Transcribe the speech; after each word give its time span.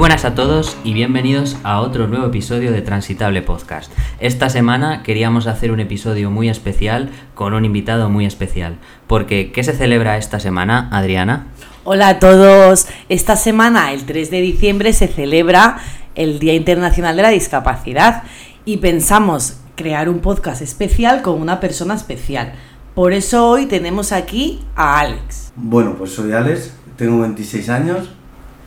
buenas 0.00 0.24
a 0.24 0.34
todos 0.34 0.78
y 0.82 0.94
bienvenidos 0.94 1.58
a 1.62 1.82
otro 1.82 2.06
nuevo 2.06 2.24
episodio 2.24 2.72
de 2.72 2.80
Transitable 2.80 3.42
Podcast. 3.42 3.92
Esta 4.18 4.48
semana 4.48 5.02
queríamos 5.02 5.46
hacer 5.46 5.72
un 5.72 5.80
episodio 5.80 6.30
muy 6.30 6.48
especial 6.48 7.10
con 7.34 7.52
un 7.52 7.66
invitado 7.66 8.08
muy 8.08 8.24
especial. 8.24 8.78
Porque, 9.06 9.52
¿qué 9.52 9.62
se 9.62 9.74
celebra 9.74 10.16
esta 10.16 10.40
semana, 10.40 10.88
Adriana? 10.90 11.48
Hola 11.84 12.08
a 12.08 12.18
todos. 12.18 12.86
Esta 13.10 13.36
semana, 13.36 13.92
el 13.92 14.06
3 14.06 14.30
de 14.30 14.40
diciembre, 14.40 14.94
se 14.94 15.06
celebra 15.06 15.76
el 16.14 16.38
Día 16.38 16.54
Internacional 16.54 17.14
de 17.14 17.22
la 17.22 17.28
Discapacidad 17.28 18.22
y 18.64 18.78
pensamos 18.78 19.58
crear 19.76 20.08
un 20.08 20.20
podcast 20.20 20.62
especial 20.62 21.20
con 21.20 21.38
una 21.42 21.60
persona 21.60 21.92
especial. 21.92 22.54
Por 22.94 23.12
eso 23.12 23.46
hoy 23.46 23.66
tenemos 23.66 24.12
aquí 24.12 24.64
a 24.76 24.98
Alex. 25.00 25.52
Bueno, 25.56 25.94
pues 25.98 26.12
soy 26.12 26.32
Alex, 26.32 26.72
tengo 26.96 27.20
26 27.20 27.68
años 27.68 28.08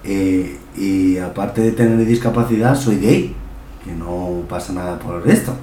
eh, 0.03 0.57
y 0.77 1.17
aparte 1.17 1.61
de 1.61 1.71
tener 1.71 2.05
discapacidad 2.05 2.75
soy 2.75 2.97
gay, 2.97 3.35
que 3.83 3.91
no 3.91 4.43
pasa 4.49 4.73
nada 4.73 4.99
por 4.99 5.27
esto. 5.29 5.55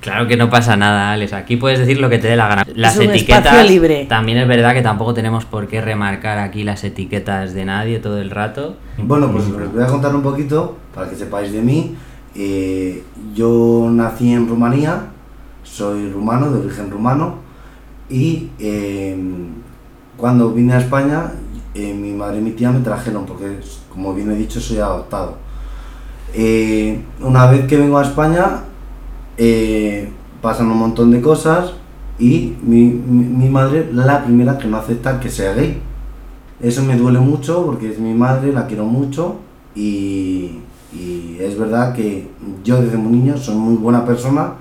Claro 0.00 0.26
que 0.26 0.36
no 0.36 0.48
pasa 0.48 0.76
nada, 0.76 1.12
Alex. 1.12 1.32
Aquí 1.32 1.56
puedes 1.56 1.78
decir 1.78 2.00
lo 2.00 2.08
que 2.08 2.18
te 2.18 2.28
dé 2.28 2.36
la 2.36 2.48
gana. 2.48 2.64
Las 2.74 2.96
un 2.96 3.02
espacio 3.02 3.36
etiquetas. 3.36 3.68
libre. 3.68 4.06
También 4.08 4.38
es 4.38 4.48
verdad 4.48 4.72
que 4.72 4.82
tampoco 4.82 5.12
tenemos 5.12 5.44
por 5.44 5.68
qué 5.68 5.80
remarcar 5.80 6.38
aquí 6.38 6.64
las 6.64 6.84
etiquetas 6.84 7.52
de 7.52 7.64
nadie 7.64 7.98
todo 7.98 8.18
el 8.20 8.30
rato. 8.30 8.76
Bueno, 8.98 9.30
pues 9.30 9.44
os 9.44 9.72
voy 9.72 9.82
a 9.82 9.86
contar 9.86 10.14
un 10.14 10.22
poquito 10.22 10.78
para 10.94 11.10
que 11.10 11.16
sepáis 11.16 11.52
de 11.52 11.60
mí. 11.60 11.96
Eh, 12.34 13.02
yo 13.34 13.88
nací 13.90 14.32
en 14.32 14.48
Rumanía, 14.48 15.08
soy 15.64 16.10
rumano, 16.10 16.50
de 16.50 16.60
origen 16.60 16.90
rumano, 16.90 17.38
y 18.08 18.50
eh, 18.58 19.16
cuando 20.16 20.52
vine 20.52 20.74
a 20.74 20.78
España, 20.78 21.32
eh, 21.74 21.94
mi 21.94 22.12
madre 22.12 22.38
y 22.38 22.42
mi 22.42 22.50
tía 22.52 22.70
me 22.70 22.80
trajeron, 22.80 23.26
porque 23.26 23.60
como 23.92 24.14
bien 24.14 24.30
he 24.30 24.34
dicho, 24.34 24.60
soy 24.60 24.78
adoptado. 24.78 25.36
Eh, 26.34 27.00
una 27.20 27.46
vez 27.50 27.66
que 27.66 27.76
vengo 27.76 27.98
a 27.98 28.02
España, 28.02 28.62
eh, 29.36 30.10
pasan 30.40 30.70
un 30.70 30.78
montón 30.78 31.10
de 31.10 31.20
cosas 31.20 31.72
y 32.18 32.56
mi, 32.62 32.84
mi, 32.84 33.24
mi 33.24 33.48
madre, 33.48 33.88
la 33.92 34.24
primera 34.24 34.58
que 34.58 34.68
no 34.68 34.76
acepta 34.76 35.20
que 35.20 35.30
sea 35.30 35.54
gay. 35.54 35.80
Eso 36.60 36.82
me 36.82 36.96
duele 36.96 37.20
mucho 37.20 37.64
porque 37.64 37.90
es 37.90 37.98
mi 37.98 38.14
madre, 38.14 38.52
la 38.52 38.66
quiero 38.66 38.84
mucho 38.84 39.36
y, 39.74 40.58
y 40.92 41.36
es 41.40 41.58
verdad 41.58 41.94
que 41.94 42.28
yo 42.62 42.82
desde 42.82 42.98
muy 42.98 43.12
niño 43.12 43.36
soy 43.38 43.54
muy 43.54 43.76
buena 43.76 44.04
persona, 44.04 44.54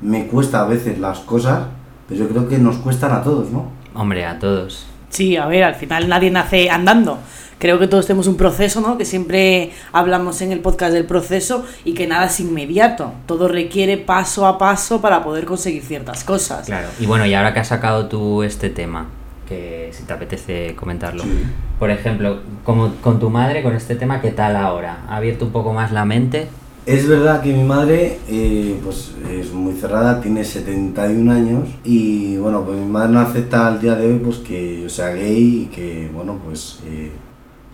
me 0.00 0.26
cuesta 0.26 0.62
a 0.62 0.66
veces 0.66 0.98
las 0.98 1.20
cosas, 1.20 1.64
pero 2.08 2.20
yo 2.20 2.28
creo 2.28 2.48
que 2.48 2.58
nos 2.58 2.76
cuestan 2.78 3.12
a 3.12 3.22
todos, 3.22 3.50
¿no? 3.50 3.66
Hombre, 3.94 4.24
a 4.24 4.38
todos. 4.38 4.86
Sí, 5.12 5.36
a 5.36 5.46
ver, 5.46 5.62
al 5.62 5.74
final 5.74 6.08
nadie 6.08 6.30
nace 6.30 6.70
andando. 6.70 7.18
Creo 7.58 7.78
que 7.78 7.86
todos 7.86 8.06
tenemos 8.06 8.26
un 8.26 8.38
proceso, 8.38 8.80
¿no? 8.80 8.96
Que 8.96 9.04
siempre 9.04 9.70
hablamos 9.92 10.40
en 10.40 10.52
el 10.52 10.60
podcast 10.60 10.94
del 10.94 11.04
proceso 11.04 11.66
y 11.84 11.92
que 11.92 12.06
nada 12.06 12.26
es 12.26 12.40
inmediato. 12.40 13.12
Todo 13.26 13.46
requiere 13.46 13.98
paso 13.98 14.46
a 14.46 14.56
paso 14.56 15.02
para 15.02 15.22
poder 15.22 15.44
conseguir 15.44 15.82
ciertas 15.82 16.24
cosas. 16.24 16.66
Claro. 16.66 16.88
Y 16.98 17.04
bueno, 17.04 17.26
y 17.26 17.34
ahora 17.34 17.52
que 17.52 17.60
has 17.60 17.68
sacado 17.68 18.06
tú 18.06 18.42
este 18.42 18.70
tema, 18.70 19.06
que 19.46 19.90
si 19.92 20.04
te 20.04 20.14
apetece 20.14 20.74
comentarlo. 20.74 21.22
Sí. 21.24 21.44
Por 21.78 21.90
ejemplo, 21.90 22.40
como 22.64 22.94
con 22.96 23.20
tu 23.20 23.28
madre, 23.28 23.62
con 23.62 23.76
este 23.76 23.96
tema, 23.96 24.22
¿qué 24.22 24.30
tal 24.30 24.56
ahora? 24.56 25.02
¿Ha 25.08 25.16
abierto 25.18 25.44
un 25.44 25.52
poco 25.52 25.74
más 25.74 25.92
la 25.92 26.06
mente? 26.06 26.48
Es 26.84 27.08
verdad 27.08 27.40
que 27.42 27.52
mi 27.52 27.62
madre 27.62 28.18
eh, 28.28 28.80
pues 28.82 29.12
es 29.30 29.52
muy 29.52 29.72
cerrada, 29.74 30.20
tiene 30.20 30.44
71 30.44 31.30
años 31.30 31.68
y 31.84 32.36
bueno, 32.38 32.64
pues 32.64 32.76
mi 32.76 32.86
madre 32.86 33.12
no 33.12 33.20
acepta 33.20 33.68
al 33.68 33.80
día 33.80 33.94
de 33.94 34.08
hoy 34.08 34.18
pues 34.18 34.38
que 34.38 34.82
yo 34.82 34.88
sea 34.88 35.10
gay 35.10 35.62
y 35.62 35.66
que 35.66 36.10
bueno 36.12 36.40
pues 36.44 36.80
eh, 36.84 37.12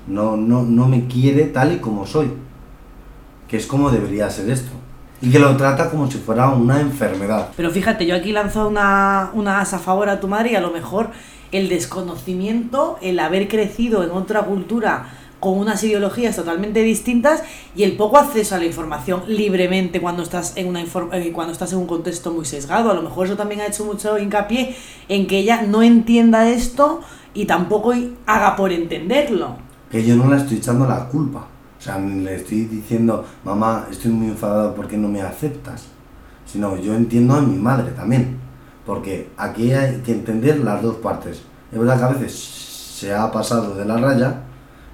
no, 0.07 0.37
no, 0.37 0.63
no 0.63 0.87
me 0.87 1.07
quiere 1.07 1.45
tal 1.45 1.73
y 1.73 1.79
como 1.79 2.07
soy, 2.07 2.31
que 3.49 3.57
es 3.57 3.67
como 3.67 3.91
debería 3.91 4.29
ser 4.29 4.51
esto. 4.51 4.73
Y 5.23 5.31
que 5.31 5.39
lo 5.39 5.57
trata 5.57 5.91
como 5.91 6.09
si 6.11 6.19
fuera 6.19 6.51
una 6.51 6.81
enfermedad. 6.81 7.49
Pero 7.57 7.71
fíjate, 7.71 8.07
yo 8.07 8.15
aquí 8.15 8.31
lanzo 8.31 8.69
una, 8.69 9.31
una 9.33 9.61
asa 9.61 9.77
a 9.77 9.81
favor 9.81 10.11
a 10.11 10.21
tu 10.21 10.29
madre 10.29 10.53
y 10.53 10.55
a 10.55 10.61
lo 10.61 10.71
mejor 10.71 11.09
el 11.51 11.71
desconocimiento, 11.71 12.99
el 13.01 13.19
haber 13.19 13.49
crecido 13.49 14.05
en 14.05 14.11
otra 14.11 14.43
cultura 14.43 15.07
con 15.41 15.59
unas 15.59 15.83
ideologías 15.85 16.37
totalmente 16.37 16.83
distintas 16.83 17.43
y 17.77 17.85
el 17.85 17.97
poco 17.97 18.19
acceso 18.19 18.55
a 18.55 18.59
la 18.59 18.65
información 18.65 19.23
libremente 19.29 20.01
cuando 20.01 20.23
estás 20.23 20.57
en 20.57 20.67
una 20.69 20.83
eh, 20.83 21.33
cuando 21.33 21.53
estás 21.53 21.73
en 21.73 21.79
un 21.79 21.87
contexto 21.87 22.33
muy 22.33 22.45
sesgado. 22.45 22.91
A 22.91 22.95
lo 22.95 23.03
mejor 23.03 23.27
eso 23.27 23.37
también 23.37 23.61
ha 23.61 23.67
hecho 23.67 23.85
mucho 23.85 24.19
hincapié 24.19 24.77
en 25.09 25.27
que 25.27 25.39
ella 25.39 25.63
no 25.63 25.83
entienda 25.83 26.49
esto 26.49 27.01
y 27.35 27.45
tampoco 27.45 27.95
haga 28.27 28.57
por 28.57 28.73
entenderlo. 28.73 29.57
Que 29.91 30.05
yo 30.05 30.17
no 30.17 30.29
le 30.29 30.37
estoy 30.37 30.59
echando 30.59 30.87
la 30.87 31.09
culpa. 31.09 31.47
O 31.79 31.81
sea, 31.81 31.99
le 31.99 32.35
estoy 32.35 32.65
diciendo, 32.65 33.25
mamá, 33.45 33.87
estoy 33.91 34.11
muy 34.11 34.29
enfadado 34.29 34.75
porque 34.75 34.97
no 34.97 35.09
me 35.09 35.23
aceptas. 35.23 35.87
Sino 36.45 36.77
yo 36.77 36.95
entiendo 36.95 37.35
a 37.35 37.41
mi 37.41 37.57
madre 37.57 37.93
también. 37.93 38.39
Porque 38.85 39.31
aquí 39.37 39.73
hay 39.73 39.99
que 39.99 40.13
entender 40.13 40.59
las 40.59 40.83
dos 40.83 40.97
partes. 40.97 41.43
Es 41.71 41.79
verdad 41.79 41.99
que 41.99 42.05
a 42.05 42.09
veces 42.09 42.35
se 42.35 43.15
ha 43.15 43.31
pasado 43.31 43.77
de 43.77 43.85
la 43.85 43.99
raya 43.99 44.43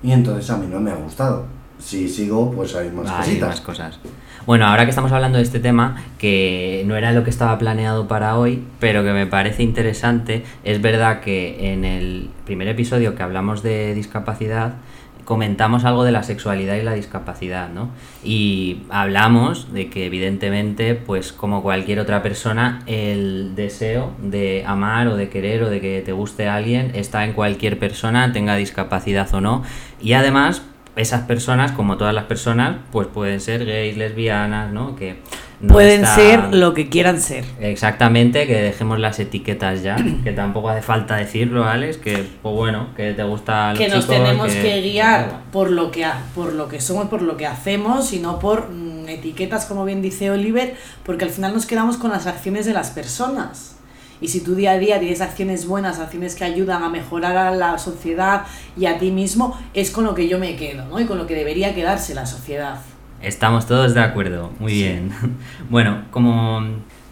y 0.05 0.13
entonces 0.13 0.49
a 0.51 0.57
mí 0.59 0.67
no 0.71 0.79
me 0.79 0.91
ha 0.93 0.97
gustado. 0.97 1.47
Si 1.79 2.09
sigo, 2.09 2.53
pues 2.53 2.75
hay 2.77 2.91
más 2.91 3.11
Hay 3.11 3.17
cositas. 3.25 3.49
más 3.49 3.61
cosas. 3.61 3.99
Bueno, 4.47 4.67
ahora 4.67 4.85
que 4.85 4.91
estamos 4.91 5.11
hablando 5.11 5.39
de 5.39 5.45
este 5.45 5.59
tema, 5.59 6.03
que 6.19 6.85
no 6.87 6.97
era 6.97 7.13
lo 7.13 7.25
que 7.25 7.31
estaba 7.31 7.59
planeado 7.59 8.07
para 8.07 8.37
hoy, 8.37 8.63
pero 8.79 9.03
que 9.03 9.13
me 9.13 9.27
parece 9.27 9.63
interesante, 9.63 10.45
es 10.65 10.81
verdad 10.83 11.21
que 11.21 11.73
en 11.73 11.85
el 11.85 12.31
primer 12.45 12.69
episodio 12.69 13.15
que 13.15 13.23
hablamos 13.23 13.63
de 13.63 13.95
discapacidad, 13.95 14.75
comentamos 15.25 15.85
algo 15.85 16.05
de 16.05 16.13
la 16.13 16.23
sexualidad 16.23 16.77
y 16.77 16.83
la 16.83 16.95
discapacidad, 16.95 17.69
¿no? 17.71 17.91
Y 18.23 18.83
hablamos 18.91 19.73
de 19.73 19.89
que 19.89 20.07
evidentemente, 20.07 20.95
pues 20.95 21.33
como 21.33 21.63
cualquier 21.63 22.01
otra 22.01 22.23
persona, 22.23 22.83
el 22.87 23.55
deseo 23.55 24.13
de 24.23 24.65
amar 24.67 25.09
o 25.09 25.17
de 25.17 25.29
querer 25.29 25.63
o 25.63 25.71
de 25.71 25.81
que 25.81 26.03
te 26.03 26.13
guste 26.13 26.49
alguien 26.49 26.93
está 26.95 27.25
en 27.25 27.33
cualquier 27.33 27.79
persona, 27.79 28.33
tenga 28.33 28.57
discapacidad 28.57 29.33
o 29.35 29.41
no. 29.41 29.63
Y 30.01 30.13
además, 30.13 30.63
esas 30.97 31.23
personas, 31.23 31.73
como 31.73 31.97
todas 31.97 32.15
las 32.15 32.25
personas, 32.25 32.77
pues 32.93 33.09
pueden 33.09 33.41
ser 33.41 33.65
gays, 33.65 33.97
lesbianas, 33.97 34.73
¿no? 34.73 34.95
Que 34.97 35.17
no 35.61 35.73
Pueden 35.73 36.03
está- 36.03 36.15
ser 36.17 36.55
lo 36.55 36.75
que 36.75 36.89
quieran 36.89 37.21
ser. 37.21 37.45
Exactamente, 37.61 38.47
que 38.47 38.55
dejemos 38.61 38.99
las 39.01 39.19
etiquetas 39.19 39.83
ya, 39.83 39.97
que 40.25 40.33
tampoco 40.33 40.69
hace 40.69 40.83
falta 40.83 41.17
decirlo, 41.17 41.65
Alex, 41.65 41.97
que 41.99 42.25
pues 42.43 42.55
bueno, 42.55 42.89
que 42.97 43.13
te 43.13 43.23
gusta 43.23 43.71
los 43.71 43.79
que 43.79 43.89
nos 43.89 44.07
tenemos 44.07 44.53
que, 44.53 44.81
guiar 44.83 45.41
por 45.53 45.71
lo 45.71 45.91
que 45.91 46.05
ha- 46.05 46.19
por 46.35 46.53
lo 46.53 46.69
que 46.69 46.81
somos, 46.81 47.07
por 47.09 47.23
lo 47.23 47.37
que 47.37 47.47
hacemos 47.47 48.13
y 48.13 48.19
no 48.21 48.39
por 48.39 48.71
mm, 48.71 49.09
etiquetas, 49.09 49.65
como 49.67 49.85
bien 49.85 50.01
dice 50.03 50.31
Oliver, 50.31 50.75
porque 51.05 51.25
al 51.25 51.31
final 51.31 51.53
nos 51.55 51.67
quedamos 51.67 51.97
con 51.97 52.11
las 52.11 52.27
acciones 52.27 52.67
de 52.67 52.73
las 52.73 52.91
personas. 52.91 53.74
Y 54.21 54.29
si 54.29 54.41
tu 54.41 54.55
día 54.55 54.73
a 54.73 54.79
día 54.79 55.01
tienes 55.01 55.21
acciones 55.21 55.67
buenas, 55.67 55.99
acciones 55.99 56.35
que 56.35 56.45
ayudan 56.45 56.83
a 56.83 56.89
mejorar 56.89 57.37
a 57.37 57.51
la 57.51 57.79
sociedad 57.79 58.45
y 58.77 58.87
a 58.87 58.99
ti 58.99 59.11
mismo, 59.11 59.59
es 59.75 59.91
con 59.91 60.05
lo 60.05 60.15
que 60.15 60.29
yo 60.29 60.39
me 60.39 60.57
quedo, 60.57 60.87
¿no? 60.87 61.01
Y 61.01 61.05
con 61.05 61.19
lo 61.19 61.27
que 61.27 61.35
debería 61.35 61.75
quedarse 61.75 62.15
la 62.15 62.27
sociedad. 62.27 62.81
Estamos 63.23 63.67
todos 63.67 63.95
de 63.95 64.01
acuerdo, 64.01 64.53
muy 64.59 64.73
bien. 64.73 65.11
Bueno, 65.71 66.05
como 66.11 66.63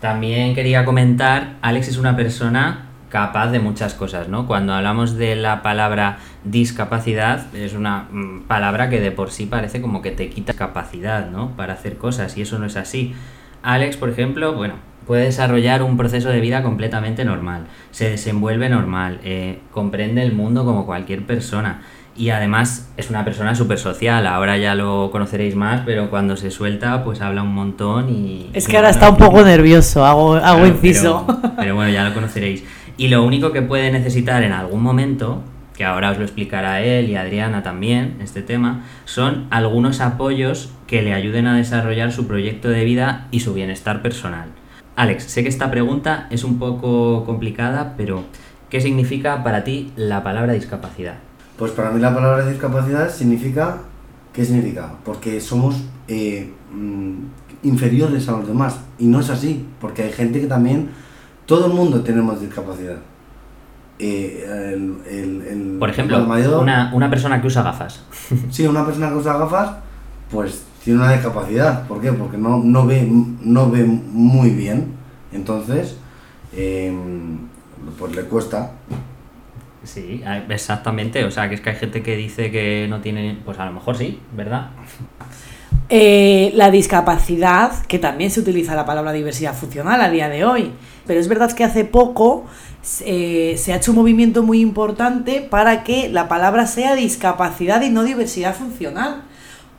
también 0.01 0.55
quería 0.55 0.85
comentar, 0.85 1.57
Alex 1.63 1.89
es 1.89 1.97
una 1.97 2.17
persona 2.17 2.87
capaz 3.09 3.51
de 3.51 3.61
muchas 3.61 3.95
cosas, 3.95 4.29
¿no? 4.29 4.47
Cuando 4.47 4.73
hablamos 4.73 5.17
de 5.17 5.37
la 5.37 5.63
palabra 5.63 6.19
discapacidad, 6.45 7.55
es 7.55 7.75
una 7.75 8.09
mm, 8.11 8.45
palabra 8.49 8.89
que 8.89 9.01
de 9.01 9.11
por 9.11 9.31
sí 9.31 9.47
parece 9.47 9.83
como 9.83 10.01
que 10.01 10.11
te 10.11 10.31
quita 10.31 10.55
capacidad, 10.55 11.31
¿no? 11.31 11.51
Para 11.57 11.75
hacer 11.75 11.99
cosas, 11.99 12.37
y 12.39 12.43
eso 12.43 12.59
no 12.59 12.67
es 12.67 12.77
así. 12.77 13.15
Alex, 13.63 13.97
por 13.97 14.09
ejemplo, 14.09 14.55
bueno, 14.55 14.75
puede 15.07 15.25
desarrollar 15.25 15.83
un 15.83 15.97
proceso 15.97 16.29
de 16.29 16.41
vida 16.41 16.63
completamente 16.63 17.25
normal, 17.25 17.67
se 17.91 18.11
desenvuelve 18.11 18.69
normal, 18.69 19.21
eh, 19.25 19.61
comprende 19.71 20.23
el 20.23 20.33
mundo 20.33 20.65
como 20.65 20.87
cualquier 20.87 21.25
persona. 21.25 21.83
Y 22.15 22.29
además 22.29 22.93
es 22.99 23.09
una 23.09 23.25
persona 23.25 23.55
súper 23.55 23.79
social, 23.79 24.27
ahora 24.27 24.59
ya 24.59 24.75
lo 24.75 25.11
conoceréis 25.11 25.57
más, 25.57 25.81
pero 25.87 26.11
cuando 26.11 26.37
se 26.37 26.51
suelta 26.51 27.05
pues 27.05 27.23
habla 27.23 27.43
un 27.43 27.55
montón 27.55 28.11
y... 28.11 28.51
Es 28.53 28.69
y 28.69 28.71
que 28.71 28.77
ahora 28.77 28.91
está 28.91 29.09
un 29.09 29.17
poco 29.17 29.43
nervioso, 29.43 30.05
hago, 30.05 30.35
hago 30.35 30.59
Claro, 30.59 30.67
inciso. 30.67 31.25
Pero, 31.27 31.55
pero 31.57 31.75
bueno, 31.75 31.91
ya 31.91 32.05
lo 32.05 32.13
conoceréis. 32.13 32.65
Y 32.99 33.09
lo 33.09 33.25
único 33.25 33.53
que 33.53 33.63
puede 33.63 33.91
necesitar 33.91 34.43
en 34.43 34.53
algún 34.53 34.83
momento, 34.83 35.43
que 35.75 35.85
ahora 35.85 36.11
os 36.11 36.19
lo 36.19 36.25
explicará 36.25 36.83
él 36.83 37.09
y 37.09 37.17
Adriana 37.17 37.63
también, 37.63 38.19
este 38.21 38.43
tema, 38.43 38.85
son 39.07 39.47
algunos 39.51 40.03
apoyos 40.03 40.71
que 40.87 41.01
le 41.01 41.15
ayuden 41.15 41.47
a 41.47 41.57
desarrollar 41.57 42.13
su 42.13 42.27
proyecto 42.27 42.69
de 42.69 42.85
vida 42.85 43.29
y 43.31 43.41
su 43.41 43.55
bienestar 43.55 44.03
personal. 44.03 44.51
Alex, 44.97 45.25
sé 45.25 45.43
que 45.43 45.49
esta 45.49 45.71
pregunta 45.71 46.27
es 46.31 46.45
un 46.45 46.59
poco 46.59 47.25
complicada, 47.25 47.95
pero 47.97 48.25
¿qué 48.71 48.81
significa 48.81 49.43
para 49.43 49.65
ti 49.65 49.93
la 49.97 50.23
palabra 50.23 50.53
discapacidad? 50.53 51.15
Pues 51.59 51.73
para 51.73 51.91
mí 51.91 52.01
la 52.01 52.15
palabra 52.15 52.47
discapacidad 52.47 53.11
significa... 53.11 53.79
¿Qué 54.33 54.45
significa? 54.45 54.95
Porque 55.05 55.41
somos 55.41 55.77
eh, 56.09 56.51
mm, 56.73 57.13
inferiores 57.65 58.27
a 58.29 58.33
los 58.33 58.49
demás. 58.49 58.81
Y 58.99 59.07
no 59.07 59.21
es 59.21 59.29
así, 59.31 59.67
porque 59.81 60.03
hay 60.05 60.13
gente 60.13 60.41
que 60.41 60.47
también... 60.47 60.91
Todo 61.45 61.67
el 61.67 61.73
mundo 61.75 62.01
tenemos 62.03 62.41
discapacidad. 62.41 62.97
eh, 63.99 64.45
el, 64.75 64.97
el- 65.07 65.43
el 65.43 65.77
Por 65.79 65.91
ejemplo, 65.91 66.21
mayor- 66.25 66.63
una, 66.63 66.91
una 66.95 67.11
persona 67.11 67.41
que 67.41 67.47
usa 67.49 67.63
gafas. 67.63 68.03
Sí, 68.51 68.67
una 68.67 68.85
persona 68.87 69.09
que 69.11 69.17
usa 69.17 69.37
gafas, 69.37 69.73
pues 70.31 70.65
tiene 70.85 71.01
una 71.01 71.13
discapacidad. 71.13 71.87
¿Por 71.87 72.01
qué? 72.01 72.13
Porque 72.13 72.37
no, 72.37 72.59
no, 72.59 72.87
ve, 72.87 73.07
no 73.43 73.71
ve 73.71 73.85
muy 73.85 74.51
bien. 74.51 74.95
Entonces, 75.33 75.97
eh, 76.55 76.93
pues 77.99 78.15
le 78.15 78.23
cuesta. 78.25 78.73
Sí, 79.85 80.23
a- 80.25 80.39
exactamente. 80.39 81.25
O 81.25 81.31
sea, 81.31 81.49
que 81.49 81.57
es 81.57 81.61
que 81.61 81.71
hay 81.71 81.77
gente 81.77 82.03
que 82.03 82.17
dice 82.17 82.51
que 82.51 82.87
no 82.89 83.01
tiene. 83.01 83.39
Pues 83.45 83.59
a 83.59 83.67
lo 83.67 83.73
mejor 83.73 83.97
sí, 83.97 84.21
¿verdad? 84.37 84.71
Eh, 85.89 86.53
la 86.55 86.71
discapacidad, 86.71 87.85
que 87.87 87.99
también 87.99 88.31
se 88.31 88.41
utiliza 88.41 88.75
la 88.75 88.87
palabra 88.87 89.13
diversidad 89.13 89.55
funcional 89.55 90.01
a 90.01 90.09
día 90.09 90.31
de 90.31 90.43
hoy, 90.45 90.71
pero 91.07 91.21
es 91.21 91.29
verdad 91.29 91.53
que 91.53 91.65
hace 91.65 91.85
poco 91.85 92.47
eh, 93.05 93.57
se 93.59 93.73
ha 93.73 93.77
hecho 93.77 93.91
un 93.93 93.99
movimiento 93.99 94.43
muy 94.43 94.61
importante 94.61 95.41
para 95.43 95.85
que 95.85 96.09
la 96.09 96.29
palabra 96.29 96.67
sea 96.67 96.95
discapacidad 96.95 97.83
y 97.83 97.91
no 97.91 98.05
diversidad 98.05 98.55
funcional. 98.55 99.25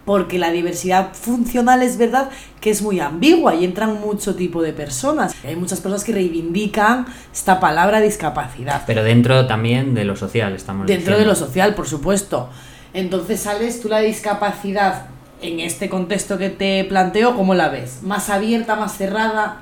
Porque 0.06 0.38
la 0.38 0.52
diversidad 0.52 1.14
funcional 1.14 1.82
es 1.82 1.98
verdad 1.98 2.30
que 2.60 2.70
es 2.70 2.82
muy 2.82 3.00
ambigua 3.00 3.56
y 3.56 3.64
entran 3.64 4.02
mucho 4.02 4.36
tipo 4.36 4.62
de 4.62 4.74
personas. 4.74 5.34
Hay 5.46 5.56
muchas 5.56 5.80
personas 5.80 6.04
que 6.04 6.12
reivindican 6.12 7.06
esta 7.32 7.60
palabra 7.60 8.02
discapacidad. 8.02 8.84
Pero 8.86 9.04
dentro 9.04 9.48
también 9.48 9.94
de 9.94 10.04
lo 10.04 10.16
social, 10.16 10.54
estamos 10.54 10.88
Dentro 10.88 11.18
de 11.18 11.26
lo 11.26 11.36
social, 11.36 11.74
por 11.74 11.88
supuesto. 11.88 12.50
Entonces, 12.94 13.40
¿sales 13.40 13.82
tú 13.82 13.90
la 13.90 14.00
discapacidad 14.00 15.06
en 15.42 15.60
este 15.60 15.90
contexto 15.90 16.38
que 16.38 16.50
te 16.50 16.84
planteo? 16.86 17.36
¿Cómo 17.36 17.56
la 17.56 17.70
ves? 17.70 18.00
¿Más 18.04 18.30
abierta, 18.30 18.76
más 18.76 18.98
cerrada? 18.98 19.62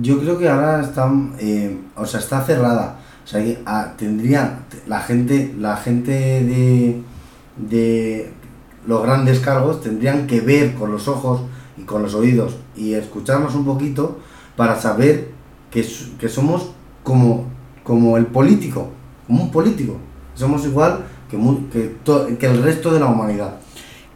Yo 0.00 0.18
creo 0.18 0.38
que 0.38 0.48
ahora 0.48 0.82
está, 0.82 1.10
eh, 1.38 1.78
o 1.94 2.06
sea, 2.06 2.20
está 2.20 2.42
cerrada. 2.42 2.96
O 3.24 3.26
sea, 3.26 3.42
que, 3.42 3.58
ah, 3.64 3.92
tendría 3.96 4.60
la 4.86 5.00
gente, 5.00 5.54
la 5.58 5.76
gente 5.76 6.12
de 6.12 7.02
los 8.86 9.02
grandes 9.02 9.40
cargos 9.40 9.80
tendrían 9.80 10.26
que 10.26 10.40
ver 10.40 10.74
con 10.74 10.90
los 10.92 11.08
ojos 11.08 11.40
y 11.78 11.82
con 11.82 12.02
los 12.02 12.14
oídos 12.14 12.54
y 12.76 12.94
escucharnos 12.94 13.54
un 13.54 13.64
poquito 13.64 14.18
para 14.56 14.80
saber 14.80 15.30
que, 15.70 15.86
que 16.18 16.28
somos 16.28 16.70
como, 17.02 17.46
como 17.82 18.16
el 18.16 18.26
político, 18.26 18.90
como 19.26 19.44
un 19.44 19.50
político. 19.50 19.96
Somos 20.34 20.64
igual 20.64 21.04
que, 21.30 21.36
que, 21.72 21.94
to- 22.04 22.26
que 22.38 22.46
el 22.46 22.62
resto 22.62 22.92
de 22.92 23.00
la 23.00 23.06
humanidad. 23.06 23.56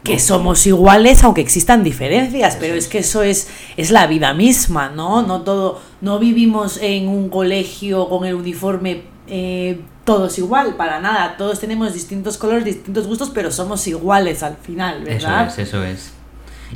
Que 0.03 0.17
somos 0.17 0.65
iguales 0.65 1.23
aunque 1.25 1.41
existan 1.41 1.83
diferencias, 1.83 2.55
pero 2.57 2.75
es 2.75 2.87
que 2.87 2.99
eso 2.99 3.21
es, 3.21 3.49
es 3.75 3.91
la 3.91 4.07
vida 4.07 4.33
misma, 4.33 4.89
¿no? 4.89 5.23
No 5.23 5.41
todo, 5.41 5.79
no 5.99 6.19
vivimos 6.19 6.79
en 6.81 7.09
un 7.09 7.29
colegio 7.29 8.07
con 8.07 8.25
el 8.25 8.35
uniforme 8.35 9.03
eh, 9.27 9.81
todos 10.09 10.39
igual, 10.39 10.73
para 10.73 10.99
nada. 10.99 11.37
Todos 11.37 11.59
tenemos 11.59 11.93
distintos 11.93 12.39
colores, 12.39 12.65
distintos 12.65 13.05
gustos, 13.05 13.29
pero 13.29 13.51
somos 13.51 13.85
iguales 13.85 14.41
al 14.41 14.55
final, 14.57 15.07
Eso 15.07 15.27
¿verdad? 15.27 15.47
es, 15.49 15.59
eso 15.59 15.83
es. 15.83 16.13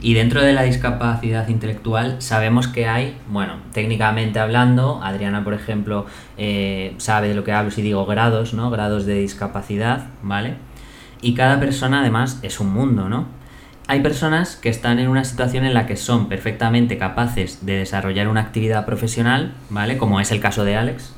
Y 0.04 0.14
dentro 0.14 0.40
de 0.44 0.54
la 0.54 0.62
discapacidad 0.62 1.48
intelectual 1.48 2.18
sabemos 2.22 2.68
que 2.68 2.88
hay, 2.88 3.18
bueno, 3.28 3.56
técnicamente 3.72 4.38
hablando, 4.38 5.02
Adriana, 5.04 5.44
por 5.44 5.56
ejemplo, 5.56 6.06
eh, 6.38 6.94
sabe 7.00 7.30
de 7.30 7.34
lo 7.34 7.44
que 7.44 7.54
hablo 7.54 7.72
si 7.72 7.82
digo 7.82 8.06
grados, 8.06 8.54
¿no? 8.54 8.70
Grados 8.70 9.08
de 9.08 9.16
discapacidad, 9.16 10.10
¿vale? 10.22 10.58
Y 11.24 11.34
cada 11.34 11.60
persona 11.60 12.02
además 12.02 12.38
es 12.44 12.60
un 12.60 12.72
mundo, 12.72 13.10
¿no? 13.10 13.26
Hay 13.88 14.02
personas 14.02 14.58
que 14.58 14.70
están 14.70 15.00
en 15.00 15.08
una 15.08 15.24
situación 15.24 15.66
en 15.66 15.74
la 15.74 15.88
que 15.88 15.98
son 15.98 16.30
perfectamente 16.30 17.00
capaces 17.00 17.66
de 17.66 17.78
desarrollar 17.78 18.28
una 18.28 18.42
actividad 18.42 18.86
profesional, 18.86 19.56
¿vale? 19.72 19.98
Como 19.98 20.20
es 20.20 20.32
el 20.32 20.40
caso 20.40 20.64
de 20.66 20.76
Alex, 20.76 21.16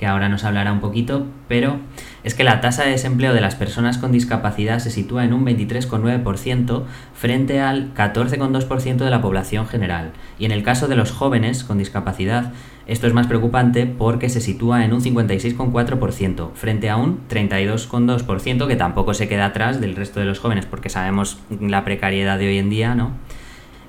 que 0.00 0.06
ahora 0.06 0.30
nos 0.30 0.44
hablará 0.44 0.72
un 0.72 0.80
poquito, 0.80 1.26
pero 1.46 1.76
es 2.24 2.34
que 2.34 2.42
la 2.42 2.62
tasa 2.62 2.84
de 2.84 2.92
desempleo 2.92 3.34
de 3.34 3.42
las 3.42 3.54
personas 3.54 3.98
con 3.98 4.12
discapacidad 4.12 4.78
se 4.78 4.90
sitúa 4.90 5.26
en 5.26 5.34
un 5.34 5.44
23,9% 5.44 6.84
frente 7.12 7.60
al 7.60 7.92
14,2% 7.92 8.96
de 8.96 9.10
la 9.10 9.20
población 9.20 9.66
general. 9.66 10.12
Y 10.38 10.46
en 10.46 10.52
el 10.52 10.62
caso 10.62 10.88
de 10.88 10.96
los 10.96 11.12
jóvenes 11.12 11.64
con 11.64 11.76
discapacidad, 11.76 12.54
esto 12.86 13.08
es 13.08 13.12
más 13.12 13.26
preocupante 13.26 13.84
porque 13.84 14.30
se 14.30 14.40
sitúa 14.40 14.86
en 14.86 14.94
un 14.94 15.02
56,4% 15.02 16.52
frente 16.54 16.88
a 16.88 16.96
un 16.96 17.20
32,2% 17.28 18.66
que 18.68 18.76
tampoco 18.76 19.12
se 19.12 19.28
queda 19.28 19.44
atrás 19.44 19.82
del 19.82 19.96
resto 19.96 20.18
de 20.18 20.24
los 20.24 20.38
jóvenes 20.38 20.64
porque 20.64 20.88
sabemos 20.88 21.40
la 21.60 21.84
precariedad 21.84 22.38
de 22.38 22.48
hoy 22.48 22.56
en 22.56 22.70
día, 22.70 22.94
¿no? 22.94 23.10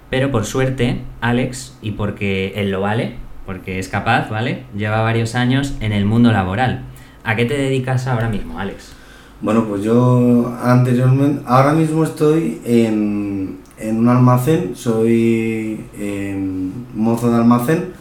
Pero 0.10 0.30
por 0.30 0.44
suerte, 0.44 1.04
Alex, 1.22 1.78
y 1.82 1.92
porque 1.92 2.52
él 2.58 2.70
lo 2.70 2.82
vale, 2.82 3.16
porque 3.46 3.80
es 3.80 3.88
capaz, 3.90 4.30
¿vale? 4.30 4.66
Lleva 4.76 5.02
varios 5.02 5.36
años 5.36 5.76
en 5.80 5.92
el 5.92 6.06
mundo 6.06 6.32
laboral. 6.32 6.84
¿A 7.24 7.36
qué 7.36 7.46
te 7.46 7.58
dedicas 7.58 8.08
ahora 8.08 8.30
mismo, 8.30 8.60
Alex? 8.60 8.94
Bueno, 9.42 9.66
pues 9.66 9.84
yo 9.84 10.56
anteriormente, 10.64 11.44
ahora 11.48 11.74
mismo 11.74 12.04
estoy 12.04 12.62
en, 12.64 13.58
en 13.78 13.98
un 13.98 14.08
almacén, 14.08 14.76
soy 14.76 15.86
em, 15.98 16.72
mozo 16.94 17.32
de 17.32 17.38
almacén, 17.38 17.94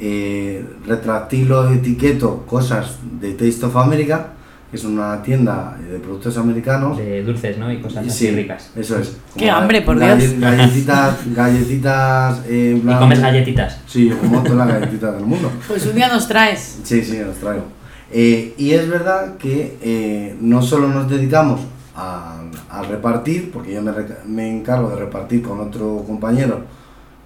eh, 0.00 0.64
retractilo, 0.84 1.72
etiqueto 1.72 2.44
cosas 2.46 2.98
de 3.20 3.34
Taste 3.34 3.66
of 3.66 3.76
America, 3.76 4.32
es 4.72 4.84
una 4.84 5.22
tienda 5.22 5.76
de 5.78 5.98
productos 5.98 6.36
americanos. 6.38 6.96
De 6.96 7.22
dulces, 7.22 7.58
¿no? 7.58 7.70
Y 7.70 7.80
cosas 7.80 8.06
así 8.06 8.28
sí, 8.28 8.30
ricas. 8.34 8.70
Eso 8.74 8.98
es. 8.98 9.16
¡Qué 9.36 9.50
hambre, 9.50 9.82
por 9.82 9.98
Dios! 9.98 10.38
Galletitas, 10.38 11.16
galletitas. 11.34 12.40
eh, 12.48 12.78
en 12.82 12.90
¿Y 12.90 12.94
comes 12.94 13.20
galletitas? 13.20 13.80
Sí, 13.86 14.08
yo 14.08 14.18
como 14.18 14.42
todas 14.42 14.58
las 14.66 14.68
galletitas 14.80 15.14
del 15.14 15.26
mundo. 15.26 15.52
Pues 15.68 15.84
un 15.86 15.94
día 15.94 16.08
nos 16.08 16.26
traes. 16.26 16.80
Sí, 16.84 17.02
sí, 17.04 17.18
los 17.18 17.36
traigo. 17.36 17.64
Eh, 18.10 18.54
y 18.58 18.72
es 18.72 18.88
verdad 18.88 19.36
que 19.36 19.76
eh, 19.82 20.36
no 20.40 20.60
solo 20.62 20.88
nos 20.88 21.08
dedicamos 21.08 21.60
a, 21.94 22.42
a 22.70 22.82
repartir, 22.82 23.50
porque 23.50 23.72
yo 23.74 23.82
me, 23.82 23.92
me 24.26 24.50
encargo 24.50 24.90
de 24.90 24.96
repartir 24.96 25.42
con 25.42 25.60
otro 25.60 26.04
compañero 26.06 26.60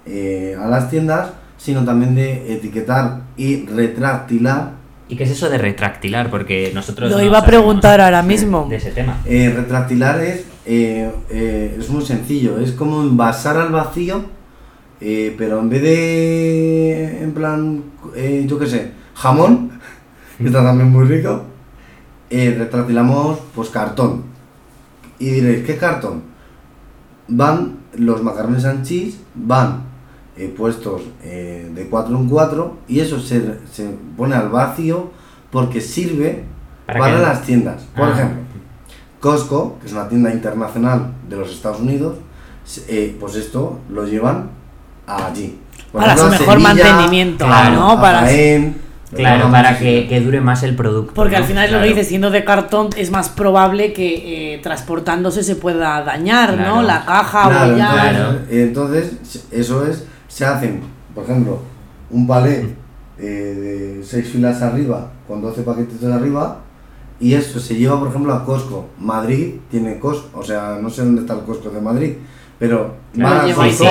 eh, 0.05 0.57
a 0.61 0.67
las 0.69 0.89
tiendas, 0.91 1.31
sino 1.59 1.85
también 1.85 2.15
de 2.15 2.53
etiquetar 2.55 3.23
y 3.37 3.67
retractilar. 3.67 4.76
¿Y 5.09 5.17
qué 5.17 5.25
es 5.25 5.31
eso 5.31 5.49
de 5.49 5.59
retractilar? 5.59 6.31
Porque 6.31 6.73
nosotros. 6.75 7.11
Lo 7.11 7.19
no 7.19 7.25
iba 7.25 7.39
a 7.39 7.45
preguntar 7.45 8.01
ahora 8.01 8.23
mismo. 8.23 8.67
De 8.69 8.77
ese 8.77 8.91
tema. 8.91 9.19
Eh, 9.25 9.53
retractilar 9.55 10.21
es, 10.21 10.45
eh, 10.65 11.11
eh, 11.31 11.77
es 11.79 11.89
muy 11.89 12.05
sencillo, 12.05 12.59
es 12.59 12.73
como 12.73 13.03
envasar 13.03 13.57
al 13.57 13.71
vacío, 13.71 14.25
eh, 15.01 15.35
pero 15.39 15.61
en 15.61 15.69
vez 15.69 15.83
de, 15.83 17.23
en 17.23 17.33
plan, 17.33 17.85
eh, 18.17 18.45
yo 18.49 18.59
qué 18.59 18.67
sé, 18.67 18.93
jamón, 19.15 19.79
que 20.39 20.47
está 20.47 20.65
también 20.65 20.91
muy 20.91 21.05
rico, 21.07 21.45
eh, 22.31 22.55
retractilamos 22.59 23.39
pues 23.55 23.69
cartón. 23.71 24.25
Y 25.19 25.31
diréis, 25.31 25.65
¿qué 25.65 25.77
cartón? 25.77 26.23
Van 27.29 27.79
los 27.97 28.23
macarrones 28.23 28.65
and 28.65 28.85
cheese, 28.85 29.19
van 29.35 29.86
eh, 30.37 30.53
puestos 30.57 31.03
eh, 31.23 31.71
de 31.75 31.87
4 31.89 32.17
en 32.17 32.29
4 32.29 32.77
y 32.89 33.01
eso 33.01 33.19
se, 33.21 33.59
se 33.73 33.89
pone 34.17 34.35
al 34.35 34.49
vacío 34.51 35.11
porque 35.51 35.81
sirve 35.81 36.45
¿Para 36.87 37.19
las 37.19 37.43
tiendas. 37.43 37.83
Por 37.97 38.09
Ah. 38.09 38.13
ejemplo, 38.13 38.43
Costco, 39.21 39.79
que 39.81 39.87
es 39.87 39.93
una 39.93 40.09
tienda 40.09 40.31
internacional 40.33 41.13
de 41.29 41.37
los 41.37 41.51
Estados 41.51 41.81
Unidos, 41.81 42.17
eh, 42.89 43.17
pues 43.19 43.35
esto 43.35 43.81
lo 43.91 44.05
llevan 44.07 44.51
allí. 45.07 45.59
Por 45.91 46.03
Para 46.03 46.17
su 46.17 46.27
ejemplo, 46.27 46.53
a 46.53 46.57
mejor 46.57 46.71
Sevilla, 46.71 46.95
mantenimiento, 46.95 47.45
Claro, 47.47 48.01
Para... 48.01 48.21
Jaén, 48.21 48.77
lo 49.13 49.17
Claro, 49.19 49.37
llevan 49.37 49.53
para 49.53 49.79
que, 49.79 50.07
que 50.09 50.21
dure 50.21 50.41
más 50.41 50.63
el 50.65 50.77
producto. 50.77 51.13
Porque 51.15 51.37
al 51.37 51.45
final 51.45 51.67
es 51.67 51.73
lo 51.73 51.81
que 51.81 51.89
dices, 51.89 52.09
siendo 52.09 52.31
de 52.31 52.45
cartón 52.45 52.91
es 52.97 53.11
más 53.11 53.29
probable 53.31 53.93
que 53.93 54.55
eh, 54.55 54.59
transportándose 54.59 55.43
se 55.43 55.57
pueda 55.57 56.03
dañar, 56.03 56.55
Claro. 56.55 56.77
¿no? 56.77 56.83
La 56.83 57.05
caja 57.05 57.49
Claro, 57.49 57.75
o 57.75 57.77
ya... 57.79 58.39
entonces, 58.51 59.13
eso 59.51 59.87
es, 59.87 60.05
se 60.37 60.45
hacen, 60.45 60.83
por 61.15 61.25
ejemplo, 61.25 61.59
un 62.11 62.27
palé 62.27 62.75
eh, 63.19 63.23
de 63.97 64.05
6 64.05 64.33
filas 64.33 64.61
arriba, 64.61 65.11
con 65.27 65.41
12 65.41 65.63
paquetes 65.63 66.05
arriba, 66.05 66.59
y 67.19 67.33
eso 67.33 67.59
se 67.59 67.75
lleva, 67.75 67.99
por 67.99 68.09
ejemplo, 68.09 68.35
a 68.35 68.45
Costco. 68.45 68.91
Madrid 68.99 69.55
tiene 69.71 69.99
Costco, 69.99 70.39
o 70.39 70.43
sea, 70.43 70.77
no 70.79 70.91
sé 70.91 71.07
dónde 71.07 71.23
está 71.23 71.33
el 71.33 71.41
Costco 71.41 71.71
de 71.71 71.81
Madrid, 71.81 72.13
pero 72.59 72.97
Claro, 73.15 73.37
van 73.37 73.51
a 73.51 73.55
Costco. 73.55 73.87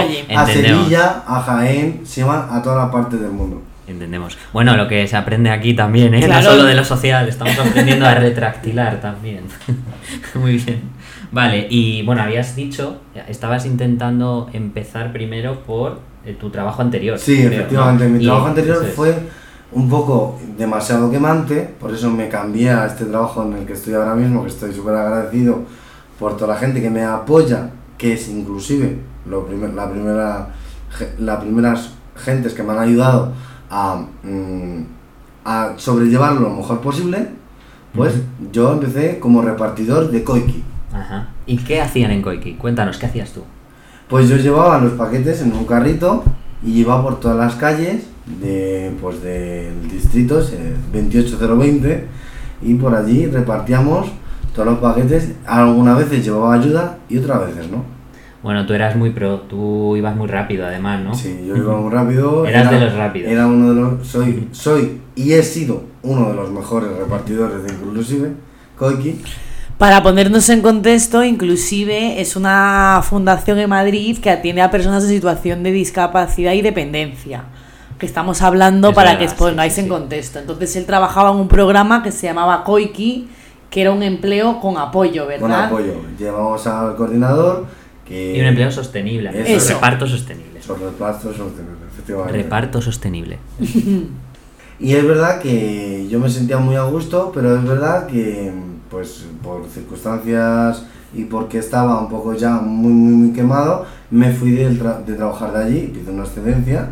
Sevilla, 0.45 1.23
a 1.25 1.41
Jaén, 1.41 2.01
se 2.05 2.23
van 2.23 2.47
a 2.51 2.61
toda 2.61 2.75
la 2.75 2.91
parte 2.91 3.17
del 3.17 3.31
mundo. 3.31 3.63
Entendemos. 3.87 4.37
Bueno, 4.53 4.77
lo 4.77 4.87
que 4.87 5.07
se 5.07 5.17
aprende 5.17 5.49
aquí 5.49 5.73
también, 5.73 6.13
¿eh? 6.13 6.19
Claro. 6.19 6.43
No 6.43 6.51
solo 6.51 6.65
de 6.65 6.75
lo 6.75 6.85
social, 6.85 7.27
estamos 7.27 7.57
aprendiendo 7.57 8.05
a 8.05 8.13
retractilar 8.13 9.01
también. 9.01 9.45
Muy 10.35 10.57
bien. 10.57 10.83
Vale, 11.31 11.65
y 11.71 12.03
bueno, 12.03 12.21
habías 12.21 12.55
dicho, 12.55 13.01
estabas 13.27 13.65
intentando 13.65 14.47
empezar 14.53 15.11
primero 15.11 15.63
por 15.63 16.13
tu 16.33 16.49
trabajo 16.49 16.81
anterior. 16.81 17.17
Sí, 17.19 17.37
creo, 17.37 17.51
efectivamente. 17.51 18.05
¿no? 18.05 18.09
Mi 18.17 18.19
Y- 18.23 18.25
trabajo 18.25 18.47
anterior 18.47 18.85
fue 18.95 19.15
un 19.71 19.89
poco 19.89 20.39
demasiado 20.57 21.11
quemante, 21.11 21.69
por 21.79 21.93
eso 21.93 22.09
me 22.09 22.29
cambié 22.29 22.69
a 22.69 22.85
este 22.85 23.05
trabajo 23.05 23.43
en 23.43 23.53
el 23.53 23.65
que 23.65 23.73
estoy 23.73 23.93
ahora 23.93 24.15
mismo, 24.15 24.41
que 24.43 24.49
estoy 24.49 24.73
súper 24.73 24.95
agradecido 24.95 25.63
por 26.19 26.37
toda 26.37 26.53
la 26.53 26.59
gente 26.59 26.81
que 26.81 26.89
me 26.89 27.03
apoya, 27.03 27.69
que 27.97 28.13
es 28.13 28.29
inclusive 28.29 28.97
lo 29.29 29.45
primer- 29.45 29.73
la 29.73 29.89
primera 29.89 30.47
las 31.19 31.41
primeras 31.43 31.89
gentes 32.15 32.53
que 32.53 32.63
me 32.63 32.71
han 32.71 32.79
ayudado 32.79 33.33
a, 33.69 34.05
mm, 34.23 34.81
a 35.43 35.73
sobrellevarlo 35.75 36.39
lo 36.41 36.49
mejor 36.51 36.79
posible. 36.79 37.27
Pues 37.93 38.13
yo 38.51 38.71
empecé 38.73 39.19
como 39.19 39.41
repartidor 39.41 40.09
de 40.11 40.23
Koiki. 40.23 40.63
Ajá. 40.93 41.29
¿Y 41.45 41.57
qué 41.57 41.81
hacían 41.81 42.11
en 42.11 42.21
Koiki? 42.21 42.53
Cuéntanos, 42.53 42.97
¿qué 42.97 43.05
hacías 43.07 43.31
tú? 43.31 43.41
Pues 44.09 44.29
yo 44.29 44.37
llevaba 44.37 44.79
los 44.79 44.93
paquetes 44.93 45.41
en 45.41 45.53
un 45.53 45.65
carrito 45.65 46.23
y 46.63 46.79
iba 46.79 47.01
por 47.01 47.19
todas 47.19 47.37
las 47.37 47.55
calles 47.55 48.03
de, 48.41 48.91
pues 49.01 49.21
del 49.21 49.89
distrito, 49.89 50.39
es 50.39 50.51
el 50.53 50.75
28020, 50.91 52.05
y 52.61 52.73
por 52.75 52.93
allí 52.95 53.25
repartíamos 53.27 54.07
todos 54.53 54.67
los 54.69 54.79
paquetes. 54.79 55.31
Algunas 55.45 55.97
veces 55.97 56.23
llevaba 56.23 56.53
ayuda 56.53 56.97
y 57.09 57.17
otras 57.17 57.47
veces 57.47 57.69
no. 57.71 57.83
Bueno, 58.43 58.65
tú 58.67 58.73
eras 58.73 58.95
muy 58.95 59.09
pro, 59.09 59.39
tú 59.41 59.95
ibas 59.95 60.15
muy 60.15 60.27
rápido 60.27 60.67
además, 60.67 61.01
¿no? 61.03 61.15
Sí, 61.15 61.43
yo 61.47 61.55
iba 61.57 61.75
muy 61.77 61.91
rápido. 61.91 62.45
Eras 62.47 62.67
era- 62.67 62.79
de 62.79 62.85
los 62.85 62.93
rápidos. 62.95 63.31
Era 63.31 63.47
uno 63.47 63.73
de 63.73 63.81
los. 63.81 64.07
Soy, 64.07 64.47
soy 64.51 65.01
y 65.15 65.33
he 65.33 65.41
sido 65.41 65.83
uno 66.03 66.29
de 66.29 66.35
los 66.35 66.51
mejores 66.51 66.91
repartidores 66.95 67.63
de 67.63 67.73
Inclusive, 67.73 68.29
Koiki. 68.77 69.19
Para 69.77 70.01
ponernos 70.01 70.49
en 70.49 70.61
contexto, 70.61 71.23
inclusive 71.23 72.21
es 72.21 72.35
una 72.35 73.01
fundación 73.03 73.59
en 73.59 73.69
Madrid 73.69 74.17
que 74.19 74.29
atiende 74.29 74.61
a 74.61 74.71
personas 74.71 75.03
en 75.03 75.09
situación 75.09 75.63
de 75.63 75.71
discapacidad 75.71 76.53
y 76.53 76.61
dependencia. 76.61 77.43
Que 77.99 78.05
estamos 78.05 78.41
hablando 78.41 78.89
Es 78.89 78.95
para 78.95 79.11
verdad, 79.11 79.19
que 79.19 79.31
os 79.31 79.33
pongáis 79.33 79.73
sí, 79.73 79.81
sí, 79.81 79.85
en 79.85 79.89
contexto. 79.89 80.39
Entonces 80.39 80.75
él 80.75 80.85
trabajaba 80.85 81.31
en 81.31 81.37
un 81.37 81.47
programa 81.47 82.03
que 82.03 82.11
se 82.11 82.27
llamaba 82.27 82.63
Koiki, 82.63 83.27
que 83.69 83.81
era 83.81 83.91
un 83.91 84.03
empleo 84.03 84.59
con 84.59 84.77
apoyo, 84.77 85.27
¿verdad? 85.27 85.69
Con 85.69 85.79
apoyo. 85.79 85.93
Llevamos 86.17 86.65
al 86.67 86.95
coordinador 86.95 87.65
que. 88.05 88.37
Y 88.37 88.39
un 88.39 88.47
empleo 88.47 88.71
sostenible. 88.71 89.31
Eso. 89.45 89.73
Reparto 89.73 90.07
sostenible. 90.07 90.61
Sobre 90.61 90.85
el 90.85 90.93
plazo, 90.93 91.31
efectivamente. 91.31 92.31
Reparto 92.31 92.81
sostenible. 92.81 93.39
Y 94.79 94.93
es 94.93 95.07
verdad 95.07 95.39
que 95.39 96.07
yo 96.09 96.19
me 96.19 96.29
sentía 96.29 96.57
muy 96.57 96.75
a 96.75 96.83
gusto, 96.83 97.31
pero 97.33 97.55
es 97.55 97.63
verdad 97.63 98.07
que, 98.07 98.51
pues, 98.89 99.25
por 99.43 99.65
circunstancias 99.67 100.83
y 101.13 101.23
porque 101.25 101.59
estaba 101.59 101.99
un 101.99 102.09
poco 102.09 102.33
ya 102.33 102.51
muy, 102.51 102.91
muy, 102.91 103.13
muy 103.13 103.33
quemado, 103.33 103.85
me 104.11 104.31
fui 104.31 104.51
del 104.51 104.81
tra- 104.81 105.03
de 105.03 105.13
trabajar 105.13 105.53
de 105.53 105.63
allí, 105.63 105.79
pido 105.93 106.11
una 106.13 106.23
excedencia 106.23 106.89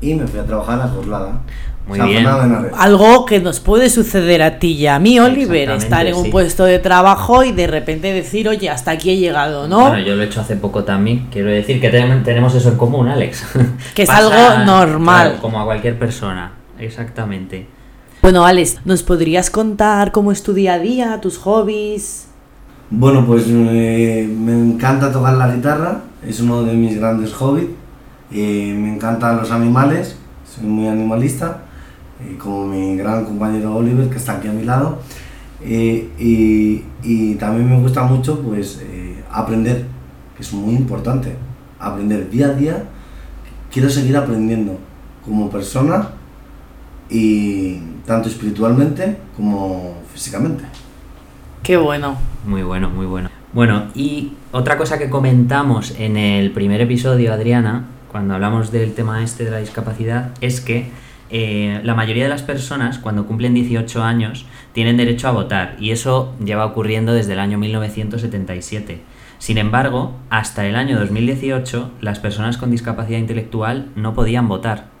y 0.00 0.14
me 0.14 0.26
fui 0.26 0.38
a 0.40 0.44
trabajar 0.44 0.80
a 0.82 0.88
Coslada. 0.94 1.40
Muy 1.88 1.98
San 1.98 2.08
bien. 2.08 2.24
De. 2.24 2.70
Algo 2.76 3.24
que 3.26 3.38
nos 3.38 3.60
puede 3.60 3.88
suceder 3.88 4.42
a 4.42 4.58
ti 4.58 4.72
y 4.72 4.88
a 4.88 4.98
mí, 4.98 5.20
Oliver, 5.20 5.70
estar 5.70 6.04
en 6.06 6.16
un 6.16 6.24
sí. 6.24 6.30
puesto 6.30 6.64
de 6.64 6.80
trabajo 6.80 7.44
y 7.44 7.52
de 7.52 7.68
repente 7.68 8.12
decir, 8.12 8.48
oye, 8.48 8.68
hasta 8.68 8.90
aquí 8.90 9.10
he 9.10 9.16
llegado, 9.18 9.68
¿no? 9.68 9.82
Bueno, 9.82 10.00
yo 10.00 10.16
lo 10.16 10.22
he 10.22 10.26
hecho 10.26 10.40
hace 10.40 10.56
poco 10.56 10.82
también. 10.82 11.28
Quiero 11.30 11.48
decir 11.48 11.80
que 11.80 11.88
ten- 11.90 12.24
tenemos 12.24 12.52
eso 12.56 12.70
en 12.70 12.76
común, 12.76 13.06
Alex. 13.06 13.44
Que 13.94 14.02
es 14.02 14.10
algo 14.10 14.64
normal. 14.64 15.28
claro, 15.28 15.40
como 15.40 15.60
a 15.60 15.64
cualquier 15.64 15.96
persona. 15.96 16.50
Exactamente. 16.78 17.68
Bueno, 18.26 18.44
Alex, 18.44 18.78
¿nos 18.84 19.04
podrías 19.04 19.50
contar 19.50 20.10
cómo 20.10 20.32
es 20.32 20.42
tu 20.42 20.52
día 20.52 20.74
a 20.74 20.78
día, 20.80 21.20
tus 21.20 21.38
hobbies? 21.38 22.26
Bueno, 22.90 23.24
pues 23.24 23.44
eh, 23.46 24.28
me 24.28 24.50
encanta 24.50 25.12
tocar 25.12 25.34
la 25.34 25.54
guitarra, 25.54 26.00
es 26.26 26.40
uno 26.40 26.64
de 26.64 26.74
mis 26.74 26.98
grandes 26.98 27.32
hobbies. 27.32 27.68
Eh, 28.32 28.76
me 28.76 28.92
encantan 28.92 29.36
los 29.36 29.52
animales, 29.52 30.16
soy 30.44 30.66
muy 30.66 30.88
animalista, 30.88 31.62
eh, 32.20 32.36
como 32.36 32.66
mi 32.66 32.96
gran 32.96 33.26
compañero 33.26 33.76
Oliver, 33.76 34.10
que 34.10 34.16
está 34.16 34.38
aquí 34.38 34.48
a 34.48 34.52
mi 34.52 34.64
lado. 34.64 34.98
Y, 35.64 36.82
y 37.04 37.34
también 37.36 37.70
me 37.70 37.78
gusta 37.78 38.02
mucho 38.02 38.40
pues, 38.40 38.80
aprender, 39.30 39.86
que 40.34 40.42
es 40.42 40.52
muy 40.52 40.74
importante. 40.74 41.36
Aprender 41.78 42.28
día 42.28 42.46
a 42.46 42.54
día. 42.54 42.84
Quiero 43.70 43.88
seguir 43.88 44.16
aprendiendo 44.16 44.76
como 45.24 45.48
persona 45.48 46.08
y 47.08 47.78
tanto 48.06 48.28
espiritualmente 48.28 49.18
como 49.36 49.94
físicamente. 50.12 50.64
Qué 51.62 51.76
bueno. 51.76 52.16
Muy 52.46 52.62
bueno, 52.62 52.88
muy 52.88 53.06
bueno. 53.06 53.28
Bueno, 53.52 53.88
y 53.94 54.34
otra 54.52 54.78
cosa 54.78 54.98
que 54.98 55.10
comentamos 55.10 55.94
en 55.98 56.16
el 56.16 56.52
primer 56.52 56.80
episodio, 56.80 57.32
Adriana, 57.32 57.86
cuando 58.10 58.34
hablamos 58.34 58.70
del 58.70 58.94
tema 58.94 59.22
este 59.22 59.44
de 59.44 59.50
la 59.50 59.58
discapacidad, 59.58 60.30
es 60.40 60.60
que 60.60 60.90
eh, 61.30 61.80
la 61.82 61.94
mayoría 61.94 62.24
de 62.24 62.28
las 62.28 62.42
personas, 62.42 62.98
cuando 62.98 63.26
cumplen 63.26 63.54
18 63.54 64.02
años, 64.02 64.46
tienen 64.72 64.96
derecho 64.96 65.28
a 65.28 65.32
votar, 65.32 65.76
y 65.80 65.90
eso 65.90 66.34
lleva 66.44 66.66
ocurriendo 66.66 67.12
desde 67.14 67.32
el 67.32 67.40
año 67.40 67.58
1977. 67.58 69.00
Sin 69.38 69.58
embargo, 69.58 70.14
hasta 70.30 70.66
el 70.66 70.76
año 70.76 70.98
2018, 70.98 71.90
las 72.00 72.20
personas 72.20 72.58
con 72.58 72.70
discapacidad 72.70 73.18
intelectual 73.18 73.88
no 73.96 74.14
podían 74.14 74.48
votar. 74.48 74.95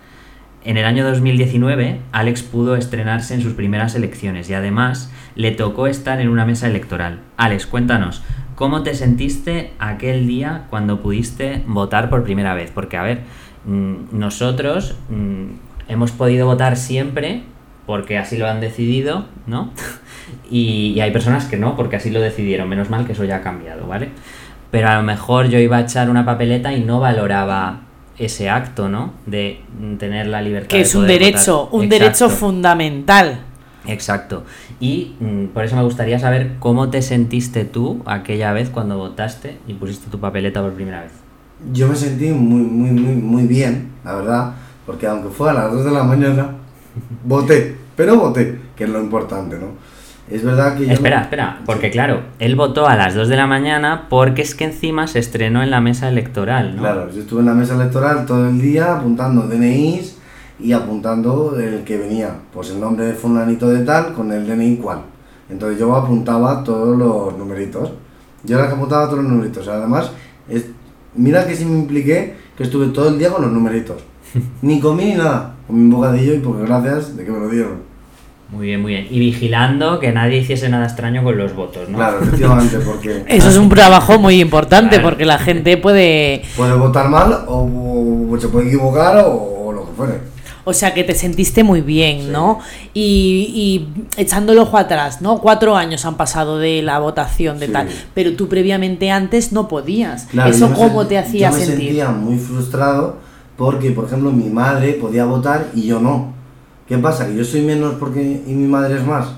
En 0.66 0.76
el 0.76 0.84
año 0.84 1.04
2019, 1.04 2.00
Alex 2.10 2.42
pudo 2.42 2.74
estrenarse 2.74 3.34
en 3.34 3.40
sus 3.40 3.52
primeras 3.52 3.94
elecciones 3.94 4.50
y 4.50 4.54
además 4.54 5.12
le 5.36 5.52
tocó 5.52 5.86
estar 5.86 6.20
en 6.20 6.28
una 6.28 6.44
mesa 6.44 6.66
electoral. 6.66 7.20
Alex, 7.36 7.66
cuéntanos, 7.66 8.24
¿cómo 8.56 8.82
te 8.82 8.94
sentiste 8.94 9.74
aquel 9.78 10.26
día 10.26 10.64
cuando 10.68 11.00
pudiste 11.02 11.62
votar 11.68 12.10
por 12.10 12.24
primera 12.24 12.54
vez? 12.54 12.72
Porque, 12.74 12.96
a 12.96 13.04
ver, 13.04 13.20
mm, 13.64 14.18
nosotros 14.18 14.96
mm, 15.08 15.88
hemos 15.88 16.10
podido 16.10 16.46
votar 16.46 16.76
siempre 16.76 17.42
porque 17.86 18.18
así 18.18 18.36
lo 18.36 18.48
han 18.48 18.60
decidido, 18.60 19.26
¿no? 19.46 19.70
Y, 20.50 20.94
y 20.96 21.00
hay 21.00 21.12
personas 21.12 21.44
que 21.44 21.56
no, 21.56 21.76
porque 21.76 21.94
así 21.94 22.10
lo 22.10 22.20
decidieron. 22.20 22.68
Menos 22.68 22.90
mal 22.90 23.06
que 23.06 23.12
eso 23.12 23.22
ya 23.22 23.36
ha 23.36 23.42
cambiado, 23.42 23.86
¿vale? 23.86 24.08
Pero 24.72 24.88
a 24.88 24.96
lo 24.96 25.04
mejor 25.04 25.46
yo 25.46 25.60
iba 25.60 25.76
a 25.76 25.82
echar 25.82 26.10
una 26.10 26.24
papeleta 26.24 26.72
y 26.72 26.82
no 26.82 26.98
valoraba 26.98 27.85
ese 28.18 28.48
acto, 28.48 28.88
¿no? 28.88 29.12
De 29.26 29.60
tener 29.98 30.26
la 30.26 30.42
libertad. 30.42 30.68
Que 30.68 30.78
de 30.78 30.82
es 30.82 30.94
un 30.94 31.06
derecho, 31.06 31.64
votar. 31.66 31.80
un 31.80 31.88
derecho 31.88 32.30
fundamental. 32.30 33.40
Exacto. 33.86 34.44
Y 34.80 35.14
mm, 35.20 35.46
por 35.46 35.64
eso 35.64 35.76
me 35.76 35.82
gustaría 35.82 36.18
saber 36.18 36.56
cómo 36.58 36.90
te 36.90 37.02
sentiste 37.02 37.64
tú 37.64 38.02
aquella 38.06 38.52
vez 38.52 38.70
cuando 38.70 38.98
votaste 38.98 39.58
y 39.66 39.74
pusiste 39.74 40.10
tu 40.10 40.18
papeleta 40.18 40.62
por 40.62 40.72
primera 40.72 41.02
vez. 41.02 41.12
Yo 41.72 41.88
me 41.88 41.96
sentí 41.96 42.26
muy, 42.30 42.62
muy, 42.62 42.90
muy, 42.90 43.14
muy 43.14 43.46
bien, 43.46 43.92
la 44.04 44.16
verdad, 44.16 44.54
porque 44.84 45.06
aunque 45.06 45.30
fue 45.30 45.50
a 45.50 45.54
las 45.54 45.72
2 45.72 45.84
de 45.84 45.90
la 45.90 46.02
mañana, 46.02 46.50
voté, 47.24 47.76
pero 47.94 48.16
voté, 48.16 48.60
que 48.76 48.84
es 48.84 48.90
lo 48.90 49.00
importante, 49.00 49.56
¿no? 49.58 49.68
Es 50.30 50.42
verdad 50.42 50.76
que 50.76 50.86
yo... 50.86 50.92
Espera, 50.92 51.22
espera, 51.22 51.60
porque 51.64 51.90
claro, 51.90 52.22
él 52.40 52.56
votó 52.56 52.88
a 52.88 52.96
las 52.96 53.14
2 53.14 53.28
de 53.28 53.36
la 53.36 53.46
mañana 53.46 54.06
porque 54.08 54.42
es 54.42 54.54
que 54.56 54.64
encima 54.64 55.06
se 55.06 55.20
estrenó 55.20 55.62
en 55.62 55.70
la 55.70 55.80
mesa 55.80 56.08
electoral, 56.08 56.74
¿no? 56.74 56.82
Claro, 56.82 57.12
yo 57.12 57.20
estuve 57.20 57.40
en 57.40 57.46
la 57.46 57.54
mesa 57.54 57.74
electoral 57.74 58.26
todo 58.26 58.48
el 58.48 58.60
día 58.60 58.96
apuntando 58.96 59.42
DNIs 59.42 60.16
y 60.58 60.72
apuntando 60.72 61.56
el 61.58 61.84
que 61.84 61.96
venía, 61.96 62.34
pues 62.52 62.70
el 62.70 62.80
nombre 62.80 63.06
de 63.06 63.14
fulanito 63.14 63.68
de 63.68 63.84
tal 63.84 64.14
con 64.14 64.32
el 64.32 64.46
DNI 64.46 64.76
cual. 64.78 65.02
Entonces 65.48 65.78
yo 65.78 65.94
apuntaba 65.94 66.64
todos 66.64 66.96
los 66.98 67.38
numeritos. 67.38 67.92
Yo 68.42 68.58
era 68.58 68.68
que 68.68 68.74
apuntaba 68.74 69.06
todos 69.06 69.22
los 69.22 69.30
numeritos. 69.30 69.68
Además, 69.68 70.10
es, 70.48 70.66
mira 71.14 71.46
que 71.46 71.54
sí 71.54 71.64
me 71.64 71.78
impliqué 71.78 72.34
que 72.56 72.64
estuve 72.64 72.88
todo 72.88 73.10
el 73.10 73.18
día 73.18 73.30
con 73.30 73.42
los 73.42 73.52
numeritos. 73.52 74.02
Ni 74.62 74.80
comí 74.80 75.04
ni 75.04 75.14
nada. 75.14 75.54
Con 75.66 75.88
mi 75.88 75.94
bocadillo 75.94 76.34
y 76.34 76.38
porque 76.38 76.64
gracias 76.64 77.16
de 77.16 77.24
que 77.24 77.30
me 77.30 77.38
lo 77.38 77.48
dieron. 77.48 77.85
Muy 78.50 78.66
bien, 78.66 78.80
muy 78.80 78.92
bien. 78.92 79.08
Y 79.10 79.18
vigilando 79.18 79.98
que 79.98 80.12
nadie 80.12 80.38
hiciese 80.38 80.68
nada 80.68 80.86
extraño 80.86 81.24
con 81.24 81.36
los 81.36 81.52
votos, 81.54 81.88
¿no? 81.88 81.98
Claro, 81.98 82.18
efectivamente, 82.22 82.78
porque 82.78 83.24
Eso 83.28 83.48
es 83.48 83.56
un 83.56 83.68
trabajo 83.68 84.18
muy 84.20 84.40
importante 84.40 84.96
Claro. 84.96 85.08
porque 85.08 85.24
la 85.24 85.38
gente 85.38 85.76
puede... 85.76 86.42
puede 86.56 86.74
votar 86.74 87.08
mal 87.08 87.44
o, 87.48 88.28
o 88.30 88.38
se 88.40 88.46
puede 88.48 88.68
equivocar 88.68 89.16
o, 89.18 89.64
o 89.66 89.72
lo 89.72 89.86
que 89.86 89.92
fuere. 89.96 90.36
O 90.68 90.72
sea, 90.72 90.94
que 90.94 91.02
te 91.04 91.14
sentiste 91.14 91.62
muy 91.64 91.80
bien, 91.80 92.20
Sí. 92.22 92.28
¿no? 92.32 92.60
Y, 92.94 93.50
y 93.52 94.20
echando 94.20 94.52
el 94.52 94.58
ojo 94.58 94.76
atrás, 94.78 95.20
¿no? 95.22 95.38
Cuatro 95.38 95.76
años 95.76 96.04
han 96.04 96.16
pasado 96.16 96.58
de 96.58 96.82
la 96.82 96.98
votación 97.00 97.58
de 97.58 97.66
Sí. 97.66 97.72
tal, 97.72 97.88
pero 98.14 98.32
tú 98.34 98.48
previamente 98.48 99.10
antes 99.10 99.52
no 99.52 99.66
podías. 99.68 100.24
Claro, 100.26 100.50
¿Eso 100.50 100.72
cómo 100.72 101.06
te 101.06 101.18
hacía 101.18 101.50
yo 101.50 101.56
me 101.56 101.64
sentir? 101.64 101.84
sentía 101.86 102.10
muy 102.10 102.36
frustrado 102.38 103.16
porque, 103.56 103.90
por 103.90 104.04
ejemplo, 104.06 104.30
mi 104.30 104.50
madre 104.50 104.92
podía 104.94 105.24
votar 105.24 105.66
y 105.74 105.86
yo 105.86 105.98
no. 106.00 106.35
¿Qué 106.86 106.98
pasa? 106.98 107.26
¿Que 107.26 107.34
yo 107.36 107.44
soy 107.44 107.62
menos 107.62 107.94
porque 107.98 108.42
y 108.46 108.52
mi 108.52 108.66
madre 108.68 108.96
es 108.96 109.04
más? 109.06 109.28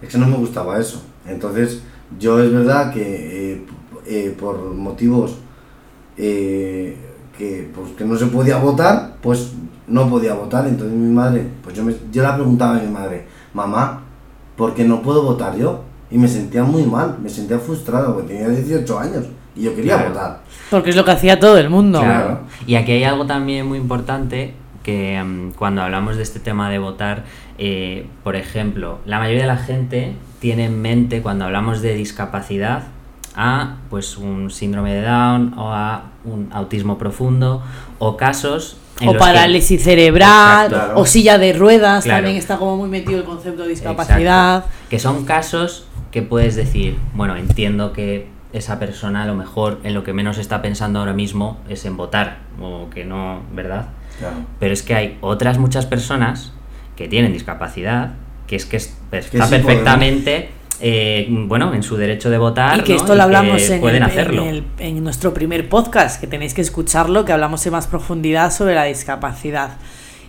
Es 0.00 0.08
que 0.10 0.18
no 0.18 0.26
me 0.26 0.36
gustaba 0.36 0.78
eso. 0.78 1.02
Entonces, 1.26 1.82
yo 2.18 2.38
es 2.40 2.52
verdad 2.52 2.92
que 2.92 3.52
eh, 3.52 3.66
eh, 4.06 4.36
por 4.38 4.58
motivos 4.74 5.36
eh, 6.16 6.96
que, 7.36 7.70
pues, 7.74 7.90
que 7.92 8.04
no 8.04 8.16
se 8.16 8.26
podía 8.26 8.58
votar, 8.58 9.16
pues 9.22 9.52
no 9.86 10.08
podía 10.08 10.34
votar. 10.34 10.66
Entonces 10.66 10.96
mi 10.96 11.12
madre, 11.12 11.46
pues 11.62 11.74
yo, 11.76 11.84
me, 11.84 11.94
yo 12.12 12.22
la 12.22 12.34
preguntaba 12.36 12.76
a 12.76 12.80
mi 12.80 12.90
madre, 12.90 13.26
mamá, 13.52 14.02
¿por 14.56 14.74
qué 14.74 14.84
no 14.84 15.02
puedo 15.02 15.22
votar 15.22 15.56
yo? 15.56 15.82
Y 16.10 16.18
me 16.18 16.28
sentía 16.28 16.62
muy 16.62 16.84
mal, 16.84 17.18
me 17.22 17.28
sentía 17.28 17.58
frustrado, 17.58 18.14
porque 18.14 18.34
tenía 18.34 18.48
18 18.48 18.98
años 18.98 19.24
y 19.56 19.62
yo 19.62 19.74
quería 19.74 19.96
Claro. 19.96 20.10
votar. 20.10 20.42
Porque 20.70 20.90
es 20.90 20.96
lo 20.96 21.04
que 21.04 21.10
hacía 21.10 21.40
todo 21.40 21.58
el 21.58 21.68
mundo. 21.70 22.00
Claro. 22.00 22.40
Y 22.66 22.76
aquí 22.76 22.92
hay 22.92 23.04
algo 23.04 23.26
también 23.26 23.66
muy 23.66 23.78
importante 23.78 24.54
que 24.84 25.20
mm, 25.20 25.52
cuando 25.58 25.82
hablamos 25.82 26.16
de 26.16 26.22
este 26.22 26.38
tema 26.38 26.70
de 26.70 26.78
votar, 26.78 27.24
eh, 27.58 28.06
por 28.22 28.36
ejemplo, 28.36 29.00
la 29.06 29.18
mayoría 29.18 29.40
de 29.42 29.48
la 29.48 29.56
gente 29.56 30.12
tiene 30.38 30.66
en 30.66 30.80
mente 30.80 31.22
cuando 31.22 31.46
hablamos 31.46 31.82
de 31.82 31.94
discapacidad 31.94 32.84
a 33.34 33.78
pues 33.90 34.16
un 34.16 34.50
síndrome 34.50 34.94
de 34.94 35.02
Down 35.02 35.54
o 35.58 35.72
a 35.72 36.04
un 36.24 36.50
autismo 36.52 36.98
profundo 36.98 37.62
o 37.98 38.16
casos 38.16 38.76
en 39.00 39.08
O 39.08 39.12
que- 39.14 39.18
parálisis 39.18 39.82
cerebral, 39.82 40.66
Exacto. 40.72 41.00
o 41.00 41.04
silla 41.06 41.36
de 41.38 41.52
ruedas, 41.52 42.04
Claro. 42.04 42.18
también 42.18 42.36
está 42.36 42.58
como 42.58 42.76
muy 42.76 42.88
metido 42.88 43.18
el 43.18 43.24
concepto 43.24 43.62
de 43.64 43.70
discapacidad. 43.70 44.58
Exacto. 44.58 44.76
Que 44.88 44.98
son 45.00 45.24
casos 45.24 45.88
que 46.12 46.22
puedes 46.22 46.54
decir, 46.54 46.96
bueno, 47.14 47.34
entiendo 47.34 47.92
que 47.92 48.28
esa 48.52 48.78
persona 48.78 49.24
a 49.24 49.26
lo 49.26 49.34
mejor 49.34 49.80
en 49.82 49.94
lo 49.94 50.04
que 50.04 50.12
menos 50.12 50.38
está 50.38 50.62
pensando 50.62 51.00
ahora 51.00 51.12
mismo 51.12 51.58
es 51.68 51.84
en 51.86 51.96
votar, 51.96 52.36
o 52.60 52.88
que 52.90 53.04
no, 53.04 53.40
¿verdad? 53.52 53.86
Claro. 54.18 54.36
Pero 54.60 54.72
es 54.72 54.82
que 54.82 54.94
hay 54.94 55.18
otras 55.20 55.58
muchas 55.58 55.86
personas 55.86 56.52
que 56.96 57.08
tienen 57.08 57.32
discapacidad, 57.32 58.14
que 58.46 58.56
es 58.56 58.66
que 58.66 58.76
es- 58.76 58.94
está 59.12 59.46
sí 59.46 59.50
perfectamente, 59.50 60.50
eh, 60.80 61.26
bueno, 61.30 61.72
en 61.74 61.82
su 61.82 61.96
derecho 61.96 62.30
de 62.30 62.38
votar. 62.38 62.78
Y 62.78 62.82
que 62.82 62.92
¿no? 62.92 62.98
esto 62.98 63.08
lo 63.14 63.18
que 63.18 63.22
hablamos 63.22 63.62
en, 63.70 63.80
pueden 63.80 64.02
el- 64.02 64.08
hacerlo. 64.10 64.42
en 64.42 64.48
el- 64.48 64.64
en 64.78 65.02
nuestro 65.02 65.32
primer 65.34 65.68
podcast, 65.68 66.20
que 66.20 66.26
tenéis 66.26 66.54
que 66.54 66.60
escucharlo, 66.60 67.24
que 67.24 67.32
hablamos 67.32 67.64
en 67.66 67.72
más 67.72 67.86
profundidad 67.86 68.52
sobre 68.52 68.74
la 68.74 68.84
discapacidad. 68.84 69.76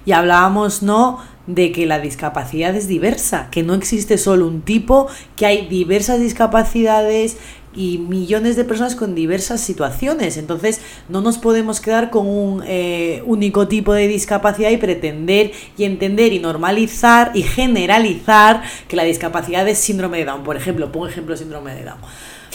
Y 0.05 0.11
hablábamos, 0.11 0.81
¿no?, 0.83 1.19
de 1.47 1.71
que 1.71 1.85
la 1.85 1.99
discapacidad 1.99 2.75
es 2.75 2.87
diversa, 2.87 3.49
que 3.51 3.61
no 3.61 3.75
existe 3.75 4.17
solo 4.17 4.47
un 4.47 4.61
tipo, 4.61 5.07
que 5.35 5.45
hay 5.45 5.67
diversas 5.67 6.19
discapacidades 6.19 7.37
y 7.75 7.97
millones 7.97 8.55
de 8.55 8.63
personas 8.63 8.95
con 8.95 9.15
diversas 9.15 9.61
situaciones. 9.61 10.37
Entonces, 10.37 10.81
no 11.09 11.21
nos 11.21 11.37
podemos 11.37 11.81
quedar 11.81 12.09
con 12.09 12.27
un 12.27 12.63
eh, 12.65 13.21
único 13.25 13.67
tipo 13.67 13.93
de 13.93 14.07
discapacidad 14.07 14.71
y 14.71 14.77
pretender 14.77 15.51
y 15.77 15.83
entender 15.83 16.33
y 16.33 16.39
normalizar 16.39 17.31
y 17.33 17.43
generalizar 17.43 18.63
que 18.87 18.95
la 18.95 19.03
discapacidad 19.03 19.67
es 19.67 19.77
síndrome 19.77 20.19
de 20.19 20.25
Down. 20.25 20.43
Por 20.43 20.57
ejemplo, 20.57 20.91
pongo 20.91 21.07
ejemplo 21.07 21.35
síndrome 21.35 21.75
de 21.75 21.83
Down. 21.83 21.99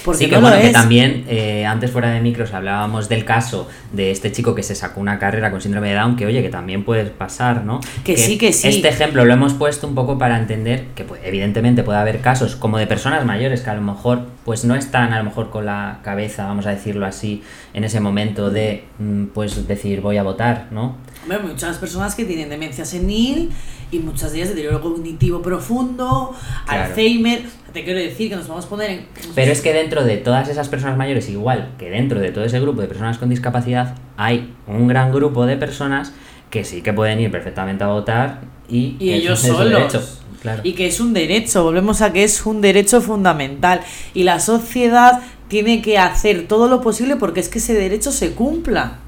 Porque 0.04 0.24
sí, 0.24 0.30
que 0.30 0.36
no 0.36 0.42
bueno, 0.42 0.56
lo 0.56 0.62
que 0.62 0.68
es. 0.68 0.72
también 0.72 1.24
eh, 1.28 1.66
antes 1.66 1.90
fuera 1.90 2.10
de 2.10 2.20
micros 2.20 2.52
hablábamos 2.52 3.08
del 3.08 3.24
caso 3.24 3.68
de 3.92 4.10
este 4.10 4.32
chico 4.32 4.54
que 4.54 4.62
se 4.62 4.74
sacó 4.74 5.00
una 5.00 5.18
carrera 5.18 5.50
con 5.50 5.60
síndrome 5.60 5.88
de 5.88 5.94
Down, 5.94 6.16
que 6.16 6.26
oye, 6.26 6.42
que 6.42 6.48
también 6.48 6.84
puede 6.84 7.04
pasar, 7.06 7.64
¿no? 7.64 7.80
Que 8.04 8.16
sí, 8.16 8.38
que 8.38 8.52
sí. 8.52 8.68
Este 8.68 8.88
ejemplo 8.88 9.24
lo 9.24 9.32
hemos 9.32 9.54
puesto 9.54 9.86
un 9.86 9.94
poco 9.94 10.18
para 10.18 10.38
entender 10.38 10.86
que 10.94 11.04
pues, 11.04 11.20
evidentemente 11.24 11.82
puede 11.82 11.98
haber 11.98 12.20
casos 12.20 12.56
como 12.56 12.78
de 12.78 12.86
personas 12.86 13.24
mayores 13.24 13.60
que 13.60 13.70
a 13.70 13.74
lo 13.74 13.82
mejor 13.82 14.26
pues 14.44 14.64
no 14.64 14.74
están 14.74 15.12
a 15.12 15.18
lo 15.18 15.24
mejor 15.24 15.50
con 15.50 15.66
la 15.66 16.00
cabeza, 16.02 16.46
vamos 16.46 16.66
a 16.66 16.70
decirlo 16.70 17.06
así, 17.06 17.42
en 17.74 17.84
ese 17.84 18.00
momento 18.00 18.50
de 18.50 18.84
mm, 18.98 19.26
pues 19.26 19.66
decir 19.68 20.00
voy 20.00 20.16
a 20.16 20.22
votar, 20.22 20.68
¿no? 20.70 20.96
Hombre, 21.22 21.38
muchas 21.40 21.76
personas 21.78 22.14
que 22.14 22.24
tienen 22.24 22.48
demencia 22.48 22.84
senil 22.84 23.50
y 23.92 23.98
muchas 23.98 24.32
de 24.32 24.38
ellas 24.38 24.50
deterioro 24.50 24.80
cognitivo 24.80 25.42
profundo, 25.42 26.34
Claro. 26.66 26.84
Alzheimer. 26.84 27.42
Te 27.72 27.84
quiero 27.84 28.00
decir 28.00 28.28
que 28.28 28.36
nos 28.36 28.48
vamos 28.48 28.64
a 28.66 28.68
poner 28.68 28.90
en. 28.90 29.06
Pero 29.34 29.52
es 29.52 29.60
que 29.60 29.72
dentro 29.72 30.02
de 30.04 30.16
todas 30.16 30.48
esas 30.48 30.68
personas 30.68 30.96
mayores, 30.96 31.28
igual 31.28 31.72
que 31.78 31.88
dentro 31.90 32.18
de 32.18 32.30
todo 32.32 32.44
ese 32.44 32.58
grupo 32.60 32.80
de 32.80 32.88
personas 32.88 33.18
con 33.18 33.28
discapacidad, 33.28 33.96
hay 34.16 34.52
un 34.66 34.88
gran 34.88 35.12
grupo 35.12 35.46
de 35.46 35.56
personas 35.56 36.12
que 36.50 36.64
sí 36.64 36.82
que 36.82 36.92
pueden 36.92 37.20
ir 37.20 37.30
perfectamente 37.30 37.84
a 37.84 37.88
votar 37.88 38.40
y, 38.68 38.96
Y 38.98 39.12
ellos 39.12 39.38
solos. 39.40 39.70
derecho, 39.72 40.02
claro. 40.42 40.62
Y 40.64 40.72
que 40.72 40.88
es 40.88 40.98
un 40.98 41.12
derecho, 41.12 41.62
volvemos 41.62 42.02
a 42.02 42.12
que 42.12 42.24
es 42.24 42.44
un 42.44 42.60
derecho 42.60 43.00
fundamental. 43.00 43.82
Y 44.14 44.24
la 44.24 44.40
sociedad 44.40 45.20
tiene 45.46 45.80
que 45.80 45.96
hacer 45.98 46.48
todo 46.48 46.68
lo 46.68 46.80
posible 46.80 47.14
porque 47.16 47.38
es 47.38 47.48
que 47.48 47.58
ese 47.58 47.74
derecho 47.74 48.10
se 48.10 48.32
cumpla. 48.34 48.98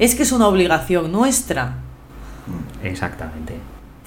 Es 0.00 0.16
que 0.16 0.24
es 0.24 0.32
una 0.32 0.48
obligación 0.48 1.12
nuestra. 1.12 1.76
Exactamente. 2.82 3.54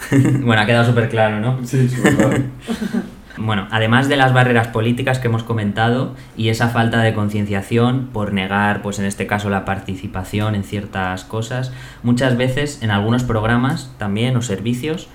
bueno, 0.41 0.61
ha 0.61 0.65
quedado 0.65 0.85
súper 0.85 1.09
claro, 1.09 1.39
¿no? 1.39 1.59
Sí, 1.65 1.87
claro. 1.87 2.43
Bueno, 3.37 3.67
además 3.71 4.09
de 4.09 4.17
las 4.17 4.33
barreras 4.33 4.67
políticas 4.67 5.17
que 5.17 5.27
hemos 5.27 5.43
comentado 5.43 6.15
y 6.35 6.49
esa 6.49 6.67
falta 6.67 7.01
de 7.01 7.13
concienciación 7.13 8.09
por 8.11 8.33
negar, 8.33 8.81
pues 8.81 8.99
en 8.99 9.05
este 9.05 9.25
caso, 9.25 9.49
la 9.49 9.63
participación 9.63 10.53
en 10.53 10.63
ciertas 10.63 11.23
cosas, 11.23 11.71
muchas 12.03 12.37
veces 12.37 12.83
en 12.83 12.91
algunos 12.91 13.23
programas 13.23 13.95
también 13.97 14.35
o 14.35 14.41
servicios 14.41 15.07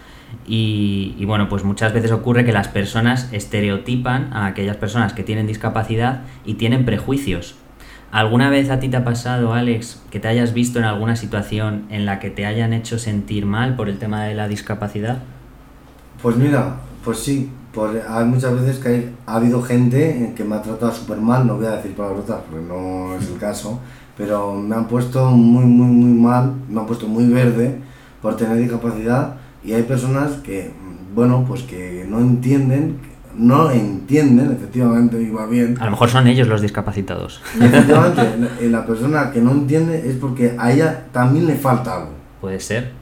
y, 0.46 1.14
y, 1.18 1.25
bueno, 1.25 1.49
pues 1.49 1.62
muchas 1.62 1.92
veces 1.92 2.11
ocurre 2.11 2.44
que 2.44 2.53
las 2.53 2.68
personas 2.68 3.29
estereotipan 3.33 4.33
a 4.33 4.46
aquellas 4.46 4.77
personas 4.77 5.12
que 5.12 5.22
tienen 5.22 5.46
discapacidad 5.46 6.22
y 6.44 6.55
tienen 6.55 6.85
prejuicios. 6.85 7.55
¿Alguna 8.12 8.51
vez 8.51 8.71
a 8.71 8.79
ti 8.79 8.88
te 8.88 8.97
ha 8.97 9.05
pasado, 9.05 9.53
Alex, 9.53 10.01
que 10.11 10.21
te 10.21 10.29
hayas 10.29 10.55
visto 10.55 10.79
en 10.79 10.85
alguna 10.85 11.16
situación 11.16 11.85
en 11.90 12.07
la 12.07 12.19
que 12.19 12.31
te 12.31 12.47
hayan 12.47 12.73
hecho 12.73 12.99
sentir 12.99 13.47
mal 13.47 13.77
por 13.77 13.88
el 13.88 13.99
tema 13.99 14.25
de 14.25 14.35
la 14.35 14.49
discapacidad? 14.49 15.19
Pues 16.23 16.37
mira, 16.37 16.77
pues 17.05 17.19
sí, 17.19 17.51
pues 17.73 18.03
hay 18.09 18.25
muchas 18.25 18.55
veces 18.55 18.79
que 18.79 18.88
hay- 18.88 19.14
ha 19.27 19.37
habido 19.37 19.61
gente 19.61 20.33
que 20.35 20.45
me 20.45 20.55
ha 20.57 20.62
tratado 20.62 20.92
súper 20.92 21.19
mal, 21.19 21.47
no 21.47 21.57
voy 21.57 21.66
a 21.66 21.73
decir 21.73 21.95
palabrotas 21.95 22.40
porque 22.49 22.64
no 22.66 23.16
es 23.16 23.29
el 23.29 23.38
caso, 23.38 23.81
pero 24.16 24.55
me 24.55 24.75
han 24.77 24.87
puesto 24.87 25.27
muy, 25.31 25.64
muy, 25.64 25.87
muy 25.88 26.19
mal, 26.19 26.53
me 26.71 26.81
han 26.81 26.87
puesto 26.87 27.07
muy 27.07 27.27
verde 27.27 27.79
por 28.23 28.37
tener 28.37 28.57
discapacidad 28.57 29.35
y 29.62 29.73
hay 29.75 29.83
personas 29.83 30.33
que, 30.42 30.71
bueno, 31.14 31.45
pues 31.47 31.62
que 31.64 32.07
no 32.09 32.21
entienden, 32.21 32.99
no 33.38 33.70
entienden, 33.70 34.53
efectivamente, 34.53 35.20
y 35.20 35.31
va 35.31 35.46
bien, 35.46 35.77
A 35.81 35.85
lo 35.87 35.90
mejor 35.92 36.09
son 36.11 36.27
ellos 36.27 36.49
los 36.49 36.61
discapacitados. 36.62 37.40
y 37.61 37.64
efectivamente 37.64 38.22
la- 38.62 38.68
la 38.81 38.87
persona 38.87 39.31
que 39.31 39.40
no 39.40 39.53
entiende 39.53 40.09
es 40.09 40.16
porque 40.16 40.55
a 40.59 40.72
ella 40.72 41.05
también 41.12 41.46
le 41.46 41.55
falta 41.57 41.94
algo. 41.96 42.11
Puede 42.40 42.61
ser. 42.61 42.92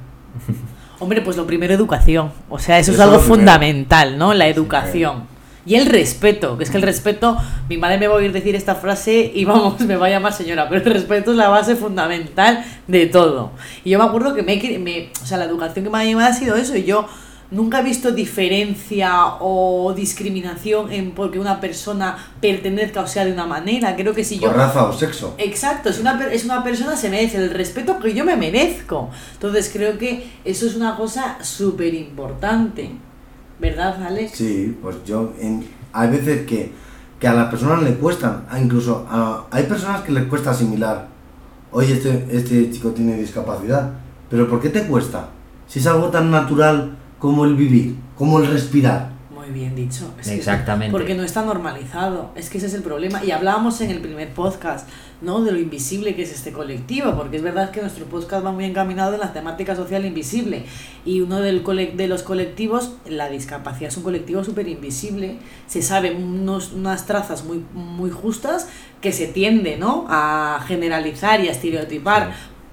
Hombre, 0.99 1.20
pues 1.23 1.37
lo 1.37 1.47
primero, 1.47 1.75
educación. 1.75 2.31
O 2.49 2.59
sea, 2.59 2.79
eso, 2.79 2.92
Eso 2.92 3.03
es 3.03 3.09
algo 3.09 3.20
fundamental, 3.20 4.16
¿no? 4.18 4.33
La 4.35 4.47
educación. 4.49 5.33
Y 5.66 5.77
el 5.77 5.87
respeto, 5.87 6.59
que 6.59 6.64
es 6.64 6.70
que 6.70 6.77
el 6.77 6.83
respeto, 6.83 7.37
mi 7.70 7.79
madre 7.79 7.97
me 7.99 8.07
va 8.07 8.14
a 8.14 8.16
oír 8.18 8.33
decir 8.33 8.55
esta 8.55 8.75
frase 8.75 9.33
y 9.35 9.44
vamos, 9.47 9.81
me 9.87 9.97
va 9.97 10.07
a 10.07 10.11
llamar 10.11 10.33
señora, 10.33 10.68
pero 10.68 10.83
el 10.85 10.92
respeto 10.92 11.31
es 11.31 11.37
la 11.38 11.49
base 11.49 11.75
fundamental 11.75 12.64
de 12.87 13.07
todo. 13.07 13.53
Y 13.83 13.90
yo 13.90 13.99
me 13.99 14.05
acuerdo 14.05 14.35
que 14.35 14.42
me, 14.42 14.57
me 14.79 15.11
o 15.23 15.27
sea, 15.27 15.38
la 15.38 15.44
educación 15.47 15.85
que 15.85 15.90
me 15.90 15.99
ha 15.99 16.05
llevado 16.05 16.29
ha 16.29 16.33
sido 16.35 16.57
eso 16.57 16.77
y 16.77 16.85
yo 16.85 17.07
nunca 17.55 17.81
he 17.81 17.83
visto 17.83 18.11
diferencia 18.12 19.37
o 19.40 19.93
discriminación 19.95 20.93
en 20.93 21.12
porque 21.12 21.38
una 21.38 21.61
persona 21.61 22.17
pertenezca 22.40 23.01
o 23.01 23.07
sea 23.07 23.25
de 23.25 23.33
una 23.33 23.47
manera. 23.47 23.97
Creo 23.97 24.14
que 24.14 24.25
si 24.25 24.38
yo 24.38 24.49
Por 24.49 24.57
raza 24.57 24.85
o 24.85 24.93
sexo. 24.93 25.35
Exacto, 25.38 25.93
si 25.93 26.01
una, 26.01 26.19
es 26.33 26.45
una 26.45 26.62
persona 26.64 26.97
se 26.97 27.09
merece 27.11 27.38
el 27.38 27.51
respeto 27.51 27.99
que 28.01 28.12
yo 28.14 28.25
me 28.25 28.37
merezco. 28.37 29.11
Entonces 29.35 29.71
creo 29.73 29.97
que 29.99 30.27
eso 30.45 30.67
es 30.67 30.75
una 30.77 30.97
cosa 30.97 31.38
súper 31.43 31.95
importante. 31.95 32.90
¿Verdad, 33.59 34.03
Alex? 34.03 34.33
Sí, 34.33 34.77
pues 34.83 34.97
yo, 35.07 35.33
en- 35.40 35.67
hay 35.93 36.11
veces 36.11 36.45
que, 36.47 36.73
que 37.21 37.29
a 37.29 37.35
las 37.35 37.49
personas 37.51 37.83
le 37.83 37.95
cuestan, 37.95 38.45
a 38.51 38.59
incluso 38.59 39.07
a- 39.09 39.47
hay 39.51 39.64
personas 39.64 40.03
que 40.03 40.12
les 40.12 40.25
cuesta 40.25 40.51
asimilar, 40.51 41.07
oye, 41.71 41.93
este, 41.95 42.27
este 42.33 42.71
chico 42.71 42.90
tiene 42.90 43.17
discapacidad, 43.17 43.93
pero 44.29 44.49
¿por 44.49 44.61
qué 44.61 44.71
te 44.71 44.83
cuesta? 44.87 45.29
Si 45.69 45.79
es 45.79 45.87
algo 45.87 46.09
tan 46.09 46.31
natural 46.31 46.97
como 47.25 47.47
el 47.47 47.55
vivir, 47.55 47.95
como 48.19 48.39
el 48.39 48.47
respirar. 48.49 49.15
Muy 49.35 49.49
bien 49.49 49.75
dicho. 49.75 50.13
Es 50.21 50.29
que- 50.29 50.35
Exactamente. 50.35 50.93
porque 50.93 51.15
no 51.15 51.23
está 51.23 51.43
normalizado. 51.43 52.31
Es 52.37 52.51
que 52.51 52.59
ese 52.59 52.67
es 52.67 52.75
el 52.75 52.83
problema. 52.83 53.25
Y 53.25 53.31
hablábamos 53.31 53.81
en 53.81 53.91
el 53.91 54.01
primer 54.01 54.29
podcast, 54.35 54.87
¿no? 55.23 55.41
De 55.43 55.51
lo 55.51 55.59
invisible 55.59 56.15
que 56.15 56.21
es 56.23 56.33
este 56.35 56.53
colectivo. 56.53 57.15
Porque 57.17 57.39
es 57.39 57.43
verdad 57.43 57.71
que 57.71 57.81
nuestro 57.81 58.05
podcast 58.05 58.45
va 58.45 58.53
muy 58.53 58.67
encaminado 58.67 59.15
en 59.15 59.21
la 59.21 59.33
temática 59.33 59.75
social 59.75 60.05
invisible. 60.05 60.67
Y 61.07 61.23
uno 61.23 61.41
del 61.41 61.63
cole- 61.63 61.93
de 61.97 62.09
los 62.09 62.23
colectivos, 62.23 62.93
la 63.09 63.31
discapacidad 63.31 63.89
es 63.89 63.97
un 63.97 64.03
colectivo 64.03 64.45
súper 64.45 64.69
invisible. 64.69 65.37
Se 65.67 65.81
sabe 65.81 66.15
unos, 66.15 66.73
unas 66.73 67.07
trazas 67.07 67.45
muy, 67.47 67.65
muy 67.73 68.11
justas 68.11 68.69
que 69.01 69.13
se 69.13 69.29
tiende, 69.29 69.79
¿no? 69.79 70.05
A 70.11 70.63
generalizar 70.69 71.41
y 71.43 71.49
a 71.49 71.53
estereotipar 71.53 72.33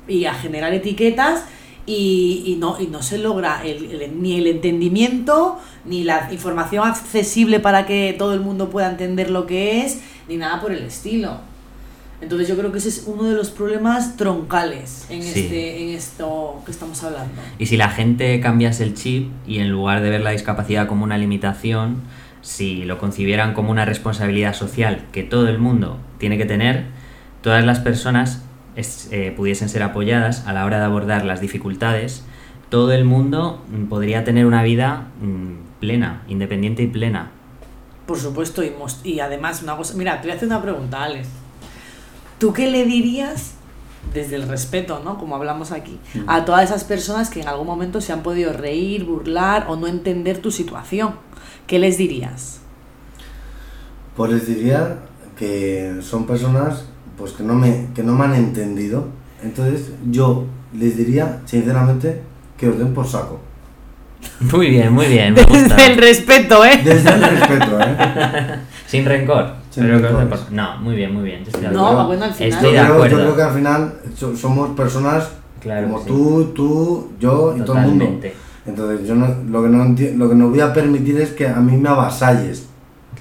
y 0.10 0.26
a 0.26 0.34
generar 0.34 0.74
etiquetas 0.74 1.46
y, 1.86 2.44
y 2.46 2.56
no, 2.60 2.80
y 2.80 2.88
no 2.88 3.02
se 3.02 3.18
logra 3.18 3.64
el- 3.66 4.02
el- 4.02 4.22
ni 4.22 4.38
el 4.38 4.48
entendimiento, 4.48 5.60
ni 5.86 6.04
la 6.04 6.32
información 6.32 6.88
accesible 6.88 7.60
para 7.60 7.86
que 7.86 8.16
todo 8.18 8.34
el 8.34 8.40
mundo 8.40 8.70
pueda 8.70 8.90
entender 8.90 9.30
lo 9.30 9.46
que 9.48 9.84
es, 9.86 10.02
ni 10.30 10.38
nada 10.38 10.62
por 10.62 10.72
el 10.72 10.84
estilo. 10.84 11.40
Entonces 12.22 12.48
yo 12.48 12.56
creo 12.56 12.72
que 12.72 12.78
ese 12.78 12.90
es 12.90 13.06
uno 13.08 13.24
de 13.24 13.34
los 13.34 13.50
problemas 13.50 14.16
troncales 14.16 15.06
en, 15.10 15.24
Sí. 15.24 15.40
este, 15.42 15.82
en 15.84 15.90
esto 15.96 16.62
que 16.66 16.72
estamos 16.72 17.04
hablando. 17.04 17.34
Y 17.58 17.66
si 17.66 17.78
la 17.78 17.90
gente 17.90 18.40
cambiase 18.40 18.84
el 18.84 18.94
chip 18.94 19.32
y 19.48 19.58
en 19.58 19.70
lugar 19.72 20.02
de 20.04 20.12
ver 20.12 20.22
la 20.22 20.30
discapacidad 20.30 20.86
como 20.88 21.04
una 21.04 21.18
limitación, 21.18 22.02
si 22.44 22.86
lo 22.86 23.00
concibieran 23.00 23.54
como 23.56 23.72
una 23.72 23.86
responsabilidad 23.86 24.54
social 24.54 25.04
que 25.12 25.24
todo 25.24 25.48
el 25.48 25.58
mundo 25.58 25.98
tiene 26.20 26.38
que 26.38 26.46
tener, 26.46 26.86
todas 27.42 27.66
las 27.66 27.80
personas 27.80 28.44
es- 28.76 29.08
eh, 29.12 29.34
pudiesen 29.36 29.70
ser 29.70 29.84
apoyadas 29.84 30.46
a 30.48 30.54
la 30.54 30.66
hora 30.66 30.80
de 30.80 30.86
abordar 30.86 31.26
las 31.26 31.42
dificultades, 31.42 32.24
todo 32.70 32.92
el 32.94 33.04
mundo 33.06 33.62
mm, 33.70 33.86
podría 33.86 34.24
tener 34.24 34.46
una 34.46 34.64
vida 34.64 35.08
mm, 35.22 35.80
plena, 35.80 36.24
independiente 36.28 36.84
y 36.84 36.88
plena. 36.88 37.32
Por 38.06 38.18
supuesto, 38.20 38.62
y, 39.04 39.20
además 39.20 39.62
una 39.64 39.78
cosa... 39.78 39.94
Mira, 39.96 40.20
te 40.22 40.28
voy 40.28 40.32
a 40.32 40.36
hacer 40.36 40.48
una 40.48 40.62
pregunta, 40.62 41.04
Alex. 41.04 41.28
¿Tú 42.40 42.54
qué 42.54 42.70
le 42.70 42.86
dirías, 42.86 43.54
desde 44.14 44.36
el 44.36 44.48
respeto, 44.48 45.02
¿no? 45.04 45.18
Como 45.18 45.36
hablamos 45.36 45.72
aquí, 45.72 46.00
a 46.28 46.44
todas 46.44 46.64
esas 46.66 46.84
personas 46.84 47.30
que 47.30 47.42
en 47.42 47.48
algún 47.48 47.68
momento 47.68 48.02
se 48.02 48.12
han 48.14 48.24
podido 48.24 48.52
reír, 48.52 49.06
burlar 49.06 49.66
o 49.70 49.76
no 49.76 49.88
entender 49.88 50.40
tu 50.40 50.50
situación? 50.52 51.16
¿Qué 51.68 51.78
les 51.80 51.98
dirías? 51.98 52.62
Pues 54.16 54.32
les 54.32 54.48
diría 54.48 55.00
que 55.38 56.00
son 56.02 56.26
personas 56.26 56.86
pues 57.18 57.32
que 57.34 57.44
no 57.44 57.54
me, 57.56 57.88
que 57.96 58.04
no 58.04 58.14
me 58.16 58.26
han 58.26 58.36
entendido. 58.36 59.08
Entonces 59.44 59.92
yo 60.10 60.46
les 60.78 60.98
diría, 60.98 61.40
sinceramente, 61.46 62.22
que 62.58 62.70
os 62.70 62.78
den 62.78 62.94
por 62.94 63.08
saco. 63.08 63.40
Muy 64.52 64.70
bien, 64.70 64.94
muy 64.94 65.08
bien. 65.08 65.34
Me 65.34 65.44
gusta. 65.44 65.76
Desde 65.76 65.92
el 65.94 65.98
respeto, 65.98 66.64
¿eh? 66.64 66.80
Desde 66.84 67.10
el 67.12 67.22
respeto, 67.24 67.80
¿eh? 67.82 67.98
Sin 68.88 69.04
rencor. 69.06 69.54
Sin 69.72 69.84
Pero 69.84 70.00
que 70.02 70.08
os 70.34 70.52
No, 70.52 70.78
muy 70.78 70.96
bien, 70.96 71.14
muy 71.14 71.24
bien. 71.24 71.40
Yo 71.44 71.46
estoy 71.48 71.62
de 71.64 71.70
No, 71.72 72.06
bueno, 72.08 72.26
al 72.26 72.34
final- 72.34 72.50
Estoy 72.52 72.72
de 72.74 72.78
Yo 72.78 72.84
creo, 72.84 72.88
yo 72.88 72.94
acuerdo. 73.04 73.18
creo 73.18 73.36
que 73.36 73.42
al 73.42 73.54
final 73.54 73.94
so- 74.16 74.36
somos 74.36 74.70
personas 74.72 75.30
Claro 75.62 75.88
como 75.88 76.00
sí. 76.00 76.06
tú, 76.08 76.44
tú, 76.54 77.12
yo 77.20 77.56
y 77.58 77.62
todo 77.62 77.78
el 77.78 77.86
mundo. 77.88 78.20
Entonces 78.66 79.08
yo 79.08 79.16
no, 79.16 79.28
lo, 79.50 79.64
que 79.64 79.70
no 79.70 79.86
lo 80.18 80.30
que 80.30 80.36
no 80.36 80.50
voy 80.50 80.60
a 80.60 80.74
permitir 80.74 81.20
es 81.22 81.32
que 81.32 81.48
a 81.48 81.56
mí 81.56 81.78
me 81.78 81.90
avasalles. 81.90 82.68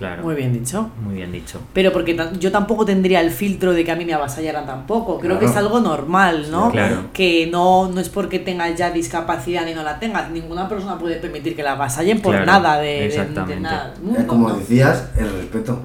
Claro. 0.00 0.22
Muy 0.22 0.34
bien 0.34 0.52
dicho. 0.54 0.88
Muy 1.04 1.16
bien 1.16 1.30
dicho. 1.30 1.60
Pero 1.74 1.92
porque 1.92 2.16
yo 2.40 2.50
tampoco 2.50 2.86
tendría 2.86 3.20
el 3.20 3.30
filtro 3.30 3.74
de 3.74 3.84
que 3.84 3.92
a 3.92 3.96
mí 3.96 4.06
me 4.06 4.14
avasallaran 4.14 4.64
tampoco. 4.64 5.18
Creo 5.20 5.38
que 5.38 5.44
es 5.44 5.54
algo 5.56 5.78
normal, 5.80 6.46
¿no? 6.50 6.66
Sí, 6.68 6.72
claro. 6.72 6.96
Que 7.12 7.46
no, 7.52 7.86
no 7.90 8.00
es 8.00 8.08
porque 8.08 8.38
tengas 8.38 8.74
ya 8.78 8.90
discapacidad 8.90 9.66
ni 9.66 9.74
no 9.74 9.82
la 9.82 9.98
tengas. 10.00 10.30
Ninguna 10.30 10.70
persona 10.70 10.98
puede 10.98 11.16
permitir 11.16 11.54
que 11.54 11.62
la 11.62 11.72
avasallen 11.72 12.22
por 12.22 12.32
Claro, 12.32 12.46
nada 12.46 12.78
de, 12.80 12.86
de- 12.88 12.94
de 13.00 13.06
exactamente. 13.06 13.60
nada. 13.60 13.94
como 14.26 14.48
¿no? 14.48 14.54
decías, 14.56 15.10
el 15.18 15.30
respeto. 15.30 15.78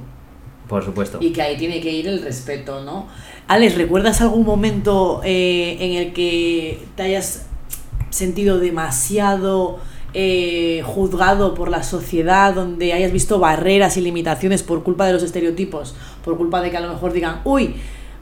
Por 0.69 0.83
supuesto. 0.85 1.17
Y 1.21 1.31
que 1.31 1.41
ahí 1.41 1.57
tiene 1.57 1.81
que 1.81 1.91
ir 1.91 2.07
el 2.07 2.23
respeto, 2.23 2.83
¿no? 2.85 3.07
Alex, 3.49 3.75
¿recuerdas 3.75 4.21
algún 4.21 4.45
momento 4.45 5.19
eh, 5.25 5.77
en 5.79 5.93
el 5.93 6.13
que 6.13 6.83
te 6.95 7.03
hayas 7.03 7.45
sentido 8.09 8.59
demasiado 8.59 9.77
eh, 10.17 10.81
juzgado 10.85 11.53
por 11.53 11.69
la 11.69 11.83
sociedad, 11.83 12.53
donde 12.53 12.93
hayas 12.93 13.11
visto 13.11 13.37
barreras 13.37 13.97
y 13.97 14.01
limitaciones 14.01 14.63
por 14.63 14.81
culpa 14.81 15.05
de 15.05 15.11
los 15.11 15.23
estereotipos, 15.23 15.93
por 16.23 16.37
culpa 16.37 16.61
de 16.61 16.71
que 16.71 16.77
a 16.77 16.79
lo 16.79 16.87
mejor 16.87 17.11
digan, 17.11 17.41
uy, 17.43 17.75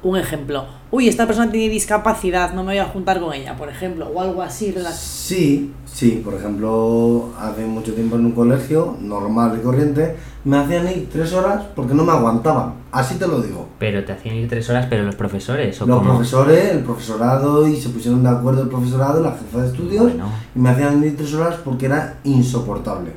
un 0.03 0.17
ejemplo, 0.17 0.65
uy, 0.91 1.07
esta 1.07 1.25
persona 1.25 1.49
tiene 1.51 1.69
discapacidad, 1.71 2.53
no 2.53 2.63
me 2.63 2.73
voy 2.73 2.77
a 2.79 2.85
juntar 2.85 3.19
con 3.21 3.33
ella, 3.33 3.55
por 3.55 3.69
ejemplo, 3.69 4.07
o 4.13 4.19
algo 4.21 4.41
así. 4.41 4.73
Sí, 4.93 5.71
sí, 5.85 6.21
por 6.23 6.33
ejemplo, 6.33 7.29
hace 7.39 7.65
mucho 7.65 7.93
tiempo 7.93 8.17
en 8.17 8.25
un 8.25 8.31
colegio 8.33 8.97
normal 8.99 9.57
y 9.59 9.63
corriente, 9.63 10.15
me 10.43 10.57
hacían 10.57 10.87
ir 10.89 11.07
tres 11.11 11.31
horas 11.33 11.63
porque 11.75 11.93
no 11.93 12.03
me 12.03 12.11
aguantaban. 12.11 12.73
Así 12.91 13.15
te 13.15 13.25
lo 13.27 13.41
digo. 13.41 13.67
Pero 13.79 14.03
te 14.03 14.11
hacían 14.11 14.35
ir 14.35 14.49
tres 14.49 14.69
horas, 14.69 14.87
pero 14.89 15.03
los 15.03 15.15
profesores, 15.15 15.81
¿o 15.81 15.85
Los 15.85 15.97
cómo? 15.99 16.09
profesores, 16.15 16.71
el 16.73 16.79
profesorado, 16.83 17.65
y 17.67 17.77
se 17.77 17.89
pusieron 17.89 18.21
de 18.23 18.29
acuerdo 18.29 18.63
el 18.63 18.67
profesorado, 18.69 19.23
la 19.23 19.31
jefa 19.31 19.61
de 19.61 19.67
estudios, 19.67 20.03
Bueno, 20.03 20.25
y 20.53 20.59
me 20.59 20.69
hacían 20.69 21.01
ir 21.03 21.15
tres 21.15 21.33
horas 21.33 21.55
porque 21.63 21.85
era 21.85 22.17
insoportable. 22.25 23.11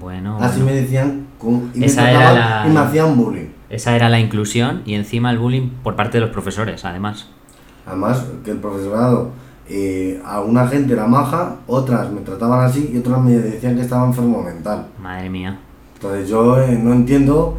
bueno. 0.00 0.36
Así 0.40 0.60
bueno. 0.60 0.74
me 0.74 0.80
decían, 0.82 1.26
con, 1.38 1.70
y, 1.74 1.78
me 1.80 1.86
Esa 1.86 2.10
era 2.10 2.32
la- 2.32 2.64
y 2.66 2.70
me 2.72 2.80
hacían 2.80 3.16
bullying. 3.16 3.43
Esa 3.74 3.96
era 3.96 4.08
la 4.08 4.20
inclusión 4.20 4.82
y 4.86 4.94
encima 4.94 5.30
el 5.30 5.38
bullying 5.38 5.68
por 5.82 5.96
parte 5.96 6.18
de 6.18 6.20
los 6.22 6.30
profesores, 6.30 6.84
además. 6.84 7.28
Además, 7.86 8.24
que 8.44 8.52
el 8.52 8.58
profesorado, 8.58 9.30
eh, 9.68 10.22
alguna 10.24 10.68
gente 10.68 10.92
era 10.92 11.06
maja, 11.06 11.56
otras 11.66 12.10
me 12.10 12.20
trataban 12.20 12.64
así 12.64 12.90
y 12.94 12.98
otras 12.98 13.20
me 13.20 13.32
decían 13.32 13.74
que 13.74 13.82
estaba 13.82 14.06
enfermo 14.06 14.42
mental. 14.42 14.86
Madre 15.02 15.28
mía. 15.28 15.58
Entonces 15.94 16.28
yo 16.28 16.60
eh, 16.60 16.78
no 16.80 16.92
entiendo, 16.92 17.58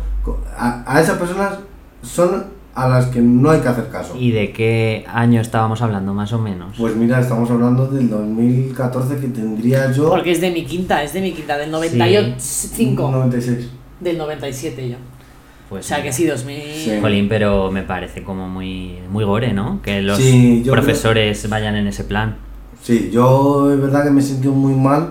a, 0.57 0.83
a 0.87 1.01
esas 1.01 1.17
personas 1.17 1.59
son 2.01 2.45
a 2.75 2.89
las 2.89 3.07
que 3.07 3.21
no 3.21 3.49
hay 3.49 3.61
que 3.61 3.67
hacer 3.67 3.89
caso. 3.89 4.15
¿Y 4.17 4.31
de 4.31 4.51
qué 4.51 5.05
año 5.07 5.41
estábamos 5.41 5.81
hablando, 5.81 6.13
más 6.13 6.31
o 6.33 6.39
menos? 6.39 6.75
Pues 6.77 6.95
mira, 6.95 7.19
estamos 7.21 7.49
hablando 7.49 7.87
del 7.87 8.09
2014 8.09 9.17
que 9.17 9.27
tendría 9.27 9.91
yo... 9.91 10.09
Porque 10.09 10.31
es 10.31 10.41
de 10.41 10.51
mi 10.51 10.65
quinta, 10.65 11.01
es 11.01 11.13
de 11.13 11.21
mi 11.21 11.31
quinta, 11.31 11.57
del 11.57 11.71
95, 11.71 13.11
96. 13.11 13.69
del 14.01 14.17
97 14.17 14.89
yo. 14.89 14.97
Pues 15.69 15.85
O 15.85 15.87
sea 15.87 16.03
que 16.03 16.11
sí, 16.11 16.25
2000... 16.25 16.61
Sí. 16.75 16.97
Jolín, 17.01 17.27
pero 17.27 17.71
me 17.71 17.81
parece 17.83 18.23
como 18.23 18.47
muy, 18.47 18.99
muy 19.09 19.23
gore, 19.23 19.51
¿no? 19.53 19.81
Que 19.81 20.01
los 20.01 20.17
Sí, 20.17 20.63
profesores 20.69 21.49
vayan 21.49 21.75
en 21.75 21.87
ese 21.87 22.03
plan. 22.03 22.35
Sí, 22.83 23.09
yo 23.11 23.71
es 23.73 23.81
verdad 23.81 24.03
que 24.03 24.11
me 24.11 24.21
sentí 24.21 24.47
muy 24.47 24.73
mal 24.73 25.09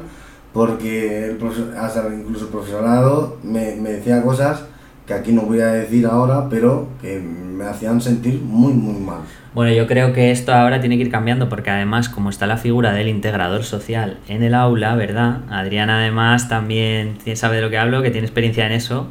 porque 0.53 1.25
el 1.31 1.37
profesor- 1.37 1.75
hasta 1.77 2.07
incluso 2.15 2.45
el 2.45 2.51
profesorado 2.51 3.39
me, 3.43 3.75
me 3.77 3.91
decía 3.91 4.23
cosas 4.23 4.65
que 5.07 5.13
aquí 5.15 5.33
no 5.33 5.43
voy 5.43 5.61
a 5.61 5.67
decir 5.67 6.07
ahora, 6.07 6.49
pero 6.49 6.89
que 7.03 7.19
me 7.19 7.65
hacían 7.65 8.01
sentir 8.01 8.41
muy, 8.41 8.73
muy 8.73 8.99
mal. 9.01 9.19
Bueno, 9.55 9.73
yo 9.73 9.87
creo 9.87 10.13
que 10.13 10.31
esto 10.31 10.55
ahora 10.55 10.81
tiene 10.81 10.97
que 10.97 11.03
ir 11.03 11.11
cambiando 11.11 11.49
porque 11.49 11.71
además 11.71 12.09
como 12.09 12.31
está 12.31 12.47
la 12.47 12.57
figura 12.57 12.93
del 12.93 13.09
integrador 13.09 13.65
social 13.65 14.19
en 14.29 14.43
el 14.43 14.55
aula, 14.55 14.95
¿verdad? 14.95 15.41
Adrián 15.51 15.91
además 15.91 16.49
también 16.49 17.19
sabe 17.35 17.57
de 17.57 17.63
lo 17.63 17.71
que 17.71 17.79
hablo, 17.79 18.03
que 18.03 18.11
tiene 18.11 18.27
experiencia 18.27 18.67
en 18.67 18.73
eso. 18.73 19.09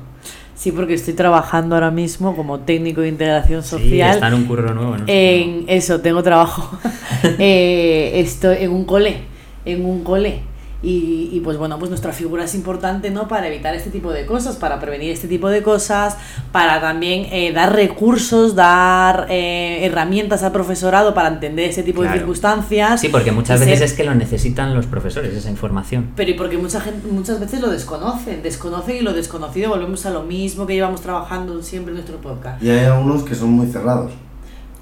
Sí, 0.64 0.72
porque 0.72 0.94
estoy 0.94 1.14
trabajando 1.14 1.76
ahora 1.76 1.92
mismo 1.92 2.38
como 2.38 2.62
técnico 2.62 3.02
de 3.02 3.10
integración 3.10 3.62
Sí, 3.64 3.70
social. 3.72 4.12
está 4.12 4.30
en 4.30 4.34
un 4.36 4.46
curro 4.46 4.74
nuevo. 4.74 4.96
¿no? 4.96 5.04
en 5.08 5.66
eso, 5.68 6.00
tengo 6.00 6.24
trabajo. 6.24 6.80
Eh, 7.38 8.12
estoy 8.22 8.58
en 8.62 8.72
un 8.72 8.86
cole, 8.86 9.18
en 9.66 9.84
un 9.86 10.06
cole. 10.06 10.40
Y, 10.86 11.30
y, 11.32 11.40
pues 11.40 11.58
bueno, 11.58 11.80
pues 11.80 11.88
nuestra 11.90 12.12
figura 12.12 12.44
es 12.44 12.54
importante, 12.56 13.10
¿no? 13.10 13.30
Para 13.30 13.48
evitar 13.48 13.74
este 13.74 13.90
tipo 13.90 14.12
de 14.12 14.26
cosas, 14.26 14.58
para 14.58 14.82
prevenir 14.82 15.12
este 15.12 15.30
tipo 15.30 15.48
de 15.48 15.64
cosas, 15.64 16.18
para 16.52 16.82
también 16.82 17.28
eh, 17.32 17.54
dar 17.54 17.74
recursos, 17.74 18.54
dar 18.54 19.28
eh, 19.30 19.86
herramientas 19.86 20.44
al 20.44 20.52
profesorado 20.52 21.14
para 21.14 21.30
entender 21.30 21.70
ese 21.70 21.84
tipo 21.84 22.02
Claro. 22.02 22.12
de 22.16 22.20
circunstancias. 22.20 23.00
Sí, 23.00 23.08
porque 23.08 23.32
muchas 23.32 23.62
veces 23.62 23.80
ser- 23.80 23.86
es 23.88 23.94
que 23.94 24.04
lo 24.04 24.14
necesitan 24.14 24.74
los 24.76 24.86
profesores, 24.86 25.34
esa 25.34 25.50
información. 25.50 26.12
Pero 26.18 26.32
y 26.32 26.34
porque 26.34 26.58
mucha 26.58 26.82
gente, 26.82 27.08
muchas 27.10 27.40
veces 27.40 27.62
lo 27.62 27.70
desconocen, 27.70 28.44
desconocen 28.44 28.98
y 28.98 29.02
lo 29.04 29.14
desconocido 29.14 29.70
volvemos 29.70 30.06
a 30.06 30.10
lo 30.10 30.24
mismo 30.24 30.68
que 30.68 30.74
llevamos 30.74 31.00
trabajando 31.00 31.64
siempre 31.64 31.92
en 31.92 32.00
nuestro 32.00 32.18
podcast. 32.18 32.62
Y 32.62 32.70
hay 32.70 32.84
algunos 32.88 33.24
que 33.24 33.36
son 33.36 33.52
muy 33.52 33.68
cerrados, 33.68 34.12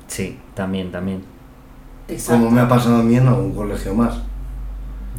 Sí, 0.08 0.40
también, 0.56 0.92
también. 0.92 1.22
Exacto. 2.08 2.40
como 2.44 2.50
me 2.50 2.62
ha 2.62 2.68
pasado 2.68 2.96
a 2.98 3.04
mí 3.04 3.16
en 3.18 3.28
algún 3.28 3.54
colegio 3.54 3.94
más. 3.94 4.16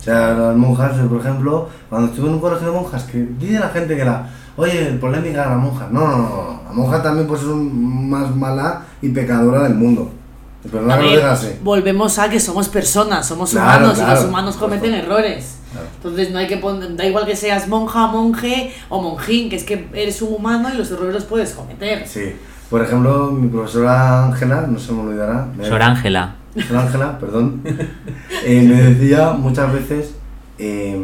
O 0.03 0.05
sea, 0.05 0.33
las 0.35 0.57
monjas, 0.57 0.97
por 1.09 1.21
ejemplo, 1.21 1.69
cuando 1.89 2.09
estuve 2.09 2.27
en 2.27 2.35
un 2.35 2.41
colegio 2.41 2.67
de 2.73 2.77
monjas, 2.77 3.05
que 3.05 3.19
dice 3.39 3.61
la 3.61 3.69
gente 3.69 3.97
que 3.97 4.05
la, 4.05 4.27
oye, 4.57 4.99
polémica 5.01 5.45
de 5.45 5.51
la 5.51 5.57
monja. 5.57 5.87
No, 5.93 6.01
no, 6.09 6.17
no, 6.19 6.61
la 6.67 6.73
monja 6.73 7.01
también 7.01 7.29
puede 7.29 7.43
ser 7.43 7.51
un- 7.51 8.11
más 8.11 8.35
mala 8.35 8.83
y 9.01 9.11
pecadora 9.11 9.63
del 9.63 9.75
mundo. 9.77 10.11
Pero 10.69 10.83
no 10.85 10.97
ver, 10.99 11.25
así. 11.25 11.51
volvemos 11.63 12.19
a 12.19 12.29
que 12.29 12.41
somos 12.41 12.69
personas, 12.69 13.27
somos 13.27 13.51
Claro, 13.53 13.85
humanos 13.91 13.99
y 14.05 14.11
los 14.11 14.25
humanos 14.25 14.57
cometen 14.57 14.93
errores. 14.95 15.59
Claro. 15.73 15.87
Entonces 15.97 16.31
no 16.33 16.39
hay 16.41 16.49
que 16.49 16.57
poner, 16.57 16.97
da 16.97 17.05
igual 17.07 17.25
que 17.25 17.37
seas 17.37 17.69
monja, 17.69 18.09
monje 18.09 18.73
o 18.89 19.01
monjín, 19.01 19.51
que 19.51 19.57
es 19.57 19.63
que 19.65 19.89
eres 19.93 20.21
un 20.21 20.35
humano 20.35 20.69
y 20.73 20.77
los 20.79 20.91
errores 20.91 21.15
los 21.15 21.25
puedes 21.25 21.53
cometer. 21.53 22.07
Sí. 22.09 22.35
Por 22.71 22.83
ejemplo, 22.83 23.31
mi 23.31 23.49
profesora 23.49 24.25
Ángela, 24.27 24.67
no 24.69 24.79
se 24.81 24.93
me 24.93 25.03
olvidará. 25.03 25.47
Sor 25.69 25.83
Ángela. 25.83 26.35
Ángela, 26.77 27.19
perdón. 27.19 27.61
eh, 28.45 28.63
me 28.63 28.83
decía 28.83 29.31
muchas 29.33 29.73
veces, 29.73 30.15
eh, 30.59 31.01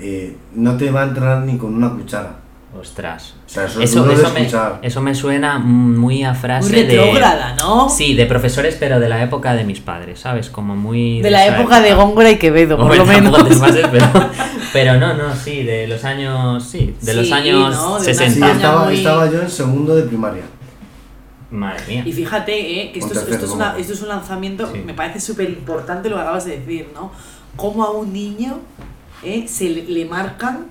eh, 0.00 0.36
no 0.54 0.76
te 0.76 0.90
va 0.90 1.02
a 1.02 1.04
entrar 1.04 1.42
ni 1.42 1.56
con 1.58 1.74
una 1.74 1.90
cuchara. 1.90 2.36
Ostras. 2.78 3.34
O 3.46 3.48
sea, 3.48 3.64
eso, 3.64 3.80
es 3.80 3.90
Eso, 3.90 4.10
eso, 4.10 4.30
me, 4.34 4.40
escuchar. 4.40 4.78
eso 4.82 5.00
me 5.00 5.14
suena 5.14 5.58
muy 5.58 6.22
a 6.22 6.34
frase 6.34 6.70
Muy 6.70 6.82
de... 6.82 6.96
retrógrada, 6.98 7.56
¿no? 7.58 7.88
Sí, 7.88 8.14
de 8.14 8.26
profesores, 8.26 8.76
pero 8.78 9.00
de 9.00 9.08
la 9.08 9.22
época 9.22 9.54
de 9.54 9.64
mis 9.64 9.80
padres, 9.80 10.20
¿sabes? 10.20 10.50
Como 10.50 10.76
muy... 10.76 11.22
De 11.22 11.30
la 11.30 11.46
época 11.46 11.80
de 11.80 11.94
Góngora 11.94 12.30
y 12.30 12.36
Quevedo, 12.36 12.76
por 12.76 12.84
Hombre, 12.92 12.98
lo 12.98 13.06
menos. 13.06 13.32
tampoco 13.32 13.54
te 13.54 13.58
pases, 13.58 13.86
pero, 13.90 14.06
pero 14.74 15.00
no, 15.00 15.14
no, 15.14 15.34
sí, 15.34 15.62
de 15.62 15.86
los 15.88 16.04
años, 16.04 16.62
sí, 16.62 16.94
de 17.00 17.14
los 17.14 17.32
años 17.32 17.74
¿no? 17.74 17.86
De 17.86 17.94
una 17.94 18.00
Sí, 18.00 18.04
60. 18.14 18.24
España 18.34 18.52
estaba, 18.52 18.84
muy- 18.84 18.94
estaba 18.98 19.30
yo 19.30 19.40
en 19.40 19.50
segundo 19.50 19.96
de 19.96 20.02
primaria. 20.02 20.42
Madre 21.50 21.82
mía. 21.88 22.02
Y 22.06 22.12
fíjate 22.12 22.82
eh, 22.82 22.92
que 22.92 22.98
esto 22.98 23.14
esto, 23.18 23.46
es 23.46 23.50
una- 23.52 23.76
esto 23.78 23.92
es 23.94 24.02
un 24.02 24.08
lanzamiento, 24.08 24.70
Sí. 24.72 24.82
me 24.84 24.94
parece 24.94 25.18
súper 25.20 25.48
importante 25.48 26.08
lo 26.10 26.16
que 26.16 26.22
acabas 26.22 26.44
de 26.44 26.58
decir, 26.60 26.88
¿no? 26.94 27.10
Cómo 27.56 27.84
a 27.84 27.90
un 27.90 28.12
niño 28.12 28.58
eh, 29.22 29.46
se 29.48 29.68
le, 29.70 29.82
le 29.84 30.04
marcan 30.04 30.66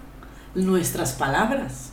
nuestras 0.56 1.14
palabras 1.14 1.92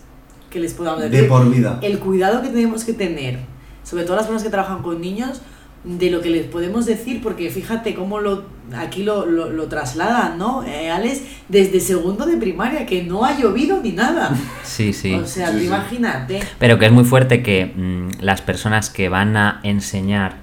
que 0.51 0.61
les 0.61 0.75
podamos 0.75 1.01
decir. 1.03 1.23
De 1.23 1.29
por 1.29 1.51
vida. 1.51 1.79
el 1.83 1.99
cuidado 1.99 2.43
que 2.43 2.49
tenemos 2.49 2.85
que 2.85 2.93
tener, 2.93 3.41
sobre 3.83 4.05
todo 4.05 4.17
las 4.17 4.27
personas 4.27 4.43
que 4.45 4.51
trabajan 4.51 4.83
con 4.83 5.01
niños, 5.01 5.41
de 5.85 6.11
lo 6.11 6.21
que 6.23 6.31
les 6.31 6.47
podemos 6.47 6.87
decir, 6.87 7.23
porque 7.23 7.51
fíjate 7.51 7.95
cómo 7.95 8.21
lo 8.21 8.45
aquí 8.77 9.03
lo, 9.03 9.27
lo, 9.27 9.51
lo 9.51 9.67
trasladan, 9.69 10.39
¿no? 10.39 10.65
Eh, 10.65 10.91
Alex, 10.91 11.23
desde 11.49 11.81
segundo 11.81 12.25
de 12.27 12.37
primaria, 12.37 12.87
que 12.87 13.03
no 13.03 13.25
ha 13.25 13.37
llovido 13.39 13.81
ni 13.83 13.93
nada. 13.93 14.31
Sí, 14.63 14.93
sí. 14.93 15.13
O 15.15 15.27
sea, 15.27 15.49
Sí, 15.49 15.53
tú 15.55 15.59
sí. 15.61 15.67
imagínate. 15.67 16.41
Pero 16.59 16.79
que 16.79 16.87
es 16.87 16.93
muy 16.93 17.05
fuerte 17.05 17.43
que 17.43 17.67
mm, 17.67 18.23
las 18.23 18.41
personas 18.43 18.91
que 18.91 19.09
van 19.09 19.37
a 19.37 19.61
enseñar 19.63 20.37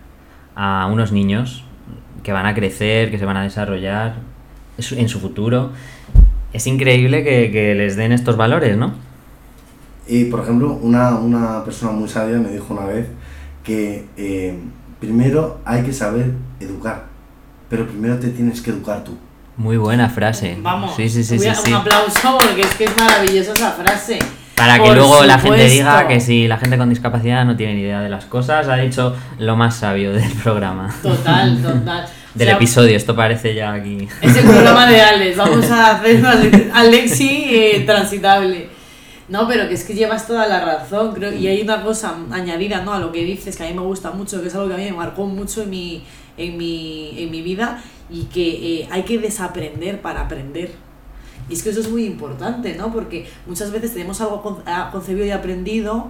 a 0.56 0.88
unos 0.92 1.12
niños, 1.12 1.64
que 2.24 2.32
van 2.34 2.46
a 2.46 2.54
crecer, 2.54 3.10
que 3.10 3.18
se 3.18 3.26
van 3.26 3.38
a 3.38 3.44
desarrollar 3.44 4.16
es- 4.78 4.92
en 4.92 5.10
su 5.10 5.20
futuro, 5.20 5.72
es 6.54 6.68
increíble 6.68 7.24
que, 7.24 7.50
que 7.52 7.74
les 7.76 7.96
den 7.96 8.12
estos 8.12 8.38
valores, 8.38 8.78
¿no? 8.78 8.94
Y 10.08 10.26
por 10.26 10.42
ejemplo, 10.42 10.74
una, 10.74 11.16
una 11.18 11.64
persona 11.64 11.92
muy 11.94 12.10
sabia 12.10 12.38
me 12.38 12.50
dijo 12.52 12.74
una 12.74 12.86
vez 12.86 13.08
que 13.64 14.06
eh, 14.18 14.58
primero 15.00 15.60
hay 15.66 15.84
que 15.84 15.94
saber 15.94 16.32
educar, 16.60 17.06
pero 17.72 17.88
primero 17.88 18.20
te 18.20 18.28
tienes 18.28 18.62
que 18.62 18.70
educar 18.70 19.02
tú. 19.04 19.18
Muy 19.56 19.78
buena 19.78 20.10
frase. 20.10 20.58
Vamos, 20.62 20.94
Sí, 20.96 21.10
sí, 21.10 21.24
sí, 21.24 21.40
sí, 21.40 21.48
un 21.70 21.74
aplauso 21.74 22.38
porque 22.38 22.62
es 22.62 22.76
que 22.76 22.84
es 22.84 22.98
maravillosa 22.98 23.54
esa 23.54 23.72
frase. 23.72 24.20
Para 24.56 24.76
que 24.76 24.82
Por 24.90 24.98
luego 24.98 25.24
la 25.24 25.40
gente 25.40 25.70
supuesto. 25.70 25.74
diga 25.74 26.08
que 26.08 26.20
si 26.20 26.48
la 26.50 26.58
gente 26.58 26.78
con 26.78 26.90
discapacidad 26.90 27.46
no 27.46 27.56
tiene 27.56 27.76
ni 27.76 27.82
idea 27.82 28.02
de 28.02 28.10
las 28.10 28.26
cosas, 28.26 28.68
ha 28.68 28.76
dicho 28.76 29.16
lo 29.40 29.56
más 29.56 29.78
sabio 29.78 30.12
del 30.12 30.32
programa. 30.34 30.94
Total, 31.02 31.58
total. 31.64 32.06
Del 32.36 32.48
O 32.48 32.52
sea, 32.52 32.56
episodio, 32.58 32.98
esto 32.98 33.16
parece 33.16 33.56
ya 33.56 33.74
aquí. 33.74 34.08
Es 34.22 34.36
el 34.36 34.44
programa 34.44 34.86
de 34.88 35.02
Alex, 35.02 35.38
vamos 35.38 35.72
a 35.72 35.92
hacer 35.96 36.72
Alexi 36.74 37.48
eh, 37.50 37.84
transitable. 37.86 38.70
No, 39.30 39.48
pero 39.48 39.70
que 39.70 39.76
es 39.76 39.86
que 39.86 39.94
llevas 39.94 40.28
toda 40.28 40.46
la 40.46 40.60
razón, 40.64 41.14
creo, 41.14 41.32
y 41.32 41.48
hay 41.48 41.62
una 41.62 41.82
cosa 41.82 42.16
añadida 42.32 42.82
¿no? 42.82 42.94
a 42.94 43.00
lo 43.00 43.14
que 43.14 43.24
dices 43.24 43.56
que 43.56 43.64
a 43.64 43.68
mí 43.68 43.74
me 43.74 43.82
gusta 43.82 44.12
mucho, 44.12 44.42
que 44.42 44.50
es 44.50 44.56
algo 44.56 44.68
que 44.68 44.74
a 44.74 44.78
mí 44.78 44.84
me 44.84 44.92
marcó 44.92 45.26
mucho 45.26 45.64
en 45.64 45.70
mi, 45.70 46.04
en 46.38 46.58
mi, 46.58 47.14
en 47.18 47.32
mi 47.32 47.42
vida, 47.42 47.84
y 48.10 48.24
que 48.26 48.82
eh, 48.82 48.88
hay 48.92 49.04
que 49.04 49.18
desaprender 49.20 50.02
para 50.02 50.22
aprender. 50.22 50.72
Y 51.50 51.54
es 51.54 51.64
que 51.64 51.70
eso 51.72 51.80
es 51.82 51.90
muy 51.90 52.06
importante, 52.06 52.76
¿no? 52.76 52.92
Porque 52.94 53.28
muchas 53.48 53.72
veces 53.72 53.94
tenemos 53.94 54.20
algo 54.22 54.42
con- 54.42 54.58
ah, 54.66 54.90
concebido 54.92 55.26
y 55.26 55.32
aprendido 55.32 56.08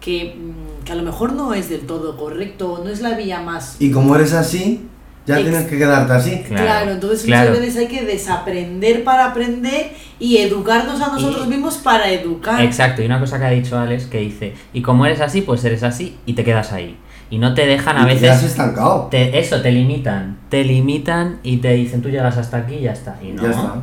que, 0.00 0.34
mm, 0.36 0.84
que 0.84 0.92
a 0.92 0.94
lo 0.94 1.02
mejor 1.02 1.32
no 1.32 1.52
es 1.54 1.68
del 1.68 1.80
todo 1.82 2.16
correcto, 2.16 2.80
no 2.82 2.90
es 2.90 3.00
la 3.00 3.16
vía 3.16 3.40
más 3.40 3.76
Y 3.80 3.90
como 3.90 4.16
eres 4.16 4.32
así, 4.32 4.86
ya 5.26 5.38
Ex- 5.38 5.48
tienes 5.48 5.68
que 5.68 5.76
quedarte 5.78 6.12
así. 6.14 6.30
Claro, 6.48 6.64
Claro, 6.64 6.90
entonces 6.92 7.22
claro. 7.24 7.50
muchas 7.50 7.66
veces 7.66 7.80
hay 7.82 7.88
que 7.88 8.04
desaprender 8.06 9.04
para 9.04 9.26
aprender 9.26 9.92
y 10.18 10.38
educarnos 10.38 11.00
a 11.02 11.08
nosotros 11.12 11.46
Y- 11.46 11.50
mismos 11.50 11.76
para 11.76 12.10
educar. 12.10 12.62
Exacto, 12.64 13.02
y 13.02 13.06
una 13.06 13.20
cosa 13.20 13.38
que 13.38 13.44
ha 13.44 13.50
dicho 13.50 13.78
Alex 13.78 14.06
que 14.06 14.18
dice, 14.20 14.54
y 14.72 14.82
como 14.82 15.04
eres 15.06 15.20
así, 15.20 15.42
pues 15.42 15.62
eres 15.64 15.82
así 15.82 16.16
y 16.26 16.32
te 16.32 16.42
quedas 16.44 16.72
ahí. 16.72 16.96
Y 17.30 17.38
no 17.38 17.54
te 17.54 17.66
dejan 17.66 17.96
a 17.96 18.02
y 18.02 18.14
te 18.14 18.20
quedas 18.20 18.36
veces... 18.38 18.50
estancado. 18.50 19.08
Te, 19.10 19.38
eso, 19.38 19.62
te 19.62 19.70
limitan. 19.70 20.36
Te 20.48 20.64
limitan 20.64 21.38
y 21.42 21.58
te 21.58 21.72
dicen, 21.74 22.02
tú 22.02 22.08
llegas 22.10 22.36
hasta 22.36 22.58
aquí 22.58 22.74
y 22.74 22.80
ya 22.82 22.92
está. 22.92 23.16
Y 23.22 23.32
no. 23.32 23.42
Ya 23.42 23.50
está. 23.50 23.74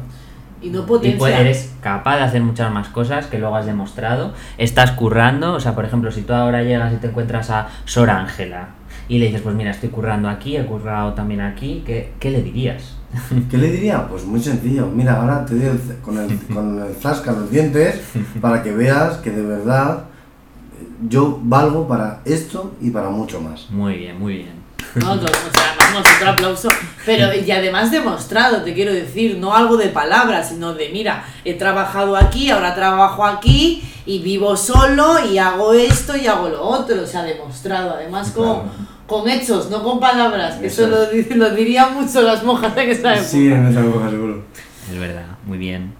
Y 0.62 0.70
no 0.70 0.80
Y 0.80 0.84
potencia. 0.84 1.18
pues 1.20 1.36
eres 1.40 1.74
capaz 1.82 2.18
de 2.18 2.24
hacer 2.24 2.42
muchas 2.42 2.72
más 2.72 2.90
cosas 2.90 3.28
que 3.28 3.38
luego 3.38 3.56
has 3.56 3.66
demostrado. 3.66 4.34
Estás 4.58 4.92
currando, 4.92 5.54
o 5.54 5.60
sea, 5.60 5.76
por 5.76 5.86
ejemplo, 5.86 6.12
si 6.12 6.22
tú 6.24 6.34
ahora 6.34 6.64
llegas 6.64 6.92
y 6.94 6.98
te 6.98 7.08
encuentras 7.08 7.50
a 7.52 7.68
Sor 7.86 8.10
Ángela 8.10 8.70
y 9.08 9.20
le 9.20 9.28
dices, 9.28 9.42
pues 9.42 9.56
mira, 9.56 9.72
estoy 9.72 9.90
currando 9.90 10.28
aquí, 10.30 10.58
he 10.58 10.66
currado 10.66 11.14
también 11.14 11.42
aquí, 11.42 11.84
¿qué, 11.86 12.12
qué 12.20 12.32
le 12.32 12.42
dirías? 12.42 12.96
¿Qué 13.50 13.58
le 13.58 13.72
diría? 13.72 14.08
Pues 14.08 14.26
muy 14.26 14.42
sencillo. 14.42 14.88
Mira, 14.88 15.22
ahora 15.22 15.46
te 15.46 15.56
doy 15.56 15.66
el 15.68 15.80
con 16.02 16.18
el, 16.18 16.38
con 16.54 16.82
el 16.84 16.94
zasca 16.96 17.32
los 17.32 17.50
dientes 17.50 18.02
para 18.42 18.62
que 18.64 18.72
veas 18.74 19.18
que 19.18 19.30
de 19.32 19.44
verdad 19.44 20.06
yo 21.02 21.40
valgo 21.44 21.88
para 21.88 22.22
esto 22.26 22.74
y 22.82 22.90
para 22.92 23.10
mucho 23.10 23.42
más. 23.42 23.70
Muy 23.70 23.98
bien, 23.98 24.20
muy 24.20 24.38
bien. 24.38 24.58
No, 24.96 25.16
no, 25.16 25.24
o 25.24 25.28
sea, 25.28 25.76
vamos, 25.78 26.04
otro 26.16 26.30
aplauso. 26.30 26.70
Pero, 27.06 27.34
y 27.46 27.52
además 27.52 27.92
demostrado, 27.92 28.64
te 28.64 28.74
quiero 28.74 28.94
decir, 28.94 29.38
no 29.38 29.56
algo 29.56 29.78
de 29.78 29.90
palabras, 29.90 30.50
sino 30.50 30.74
de, 30.74 30.90
mira, 30.90 31.26
he 31.46 31.54
trabajado 31.54 32.16
aquí, 32.16 32.50
ahora 32.50 32.74
trabajo 32.74 33.26
aquí, 33.26 33.84
y 34.06 34.20
vivo 34.20 34.56
solo, 34.56 35.26
y 35.26 35.38
hago 35.38 35.74
esto, 35.74 36.16
y 36.16 36.28
hago 36.28 36.50
lo 36.50 36.64
otro. 36.64 37.02
O 37.02 37.06
sea, 37.06 37.24
demostrado, 37.24 37.94
además 37.96 38.32
con, 38.32 38.46
Claro. 38.46 38.72
con 39.06 39.30
hechos, 39.30 39.70
no 39.70 39.84
con 39.84 40.00
palabras. 40.00 40.56
Que 40.56 40.68
eso 40.68 40.86
Eso 40.88 41.36
lo, 41.36 41.50
dirían 41.52 41.94
mucho 41.94 42.22
las 42.22 42.44
monjas 42.44 42.76
en 42.78 42.90
esa 42.90 43.14
época. 43.14 43.28
Sí, 43.28 43.48
en 43.48 43.68
esa 43.68 43.82
época 43.82 44.10
seguro. 44.10 44.44
Es 44.92 45.00
verdad, 45.00 45.26
muy 45.46 45.58
bien. 45.58 45.94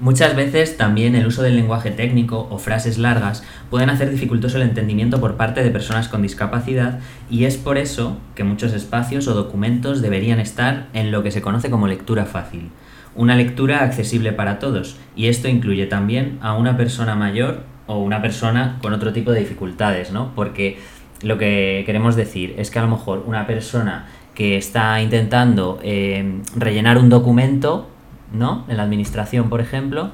Muchas 0.00 0.34
veces 0.34 0.78
también 0.78 1.14
el 1.14 1.26
uso 1.26 1.42
del 1.42 1.56
lenguaje 1.56 1.90
técnico 1.90 2.48
o 2.50 2.56
frases 2.56 2.96
largas 2.96 3.44
pueden 3.68 3.90
hacer 3.90 4.10
dificultoso 4.10 4.56
el 4.56 4.62
entendimiento 4.62 5.20
por 5.20 5.36
parte 5.36 5.62
de 5.62 5.70
personas 5.70 6.08
con 6.08 6.22
discapacidad 6.22 7.00
y 7.28 7.44
es 7.44 7.58
por 7.58 7.76
eso 7.76 8.16
que 8.34 8.42
muchos 8.42 8.72
espacios 8.72 9.28
o 9.28 9.34
documentos 9.34 10.00
deberían 10.00 10.40
estar 10.40 10.86
en 10.94 11.10
lo 11.10 11.22
que 11.22 11.30
se 11.30 11.42
conoce 11.42 11.68
como 11.68 11.86
lectura 11.86 12.24
fácil. 12.24 12.70
Una 13.14 13.36
lectura 13.36 13.84
accesible 13.84 14.32
para 14.32 14.58
todos 14.58 14.96
y 15.16 15.26
esto 15.26 15.48
incluye 15.48 15.84
también 15.84 16.38
a 16.40 16.54
una 16.54 16.78
persona 16.78 17.14
mayor 17.14 17.64
o 17.86 17.98
una 17.98 18.22
persona 18.22 18.78
con 18.80 18.94
otro 18.94 19.12
tipo 19.12 19.32
de 19.32 19.40
dificultades, 19.40 20.12
¿no? 20.12 20.32
Porque 20.34 20.78
lo 21.20 21.36
que 21.36 21.82
queremos 21.84 22.16
decir 22.16 22.54
es 22.56 22.70
que 22.70 22.78
a 22.78 22.82
lo 22.82 22.88
mejor 22.88 23.24
una 23.26 23.46
persona 23.46 24.06
que 24.34 24.56
está 24.56 25.02
intentando 25.02 25.78
eh, 25.82 26.40
rellenar 26.56 26.96
un 26.96 27.10
documento, 27.10 27.89
¿no? 28.32 28.64
En 28.68 28.76
la 28.76 28.82
administración, 28.84 29.48
por 29.48 29.60
ejemplo, 29.60 30.10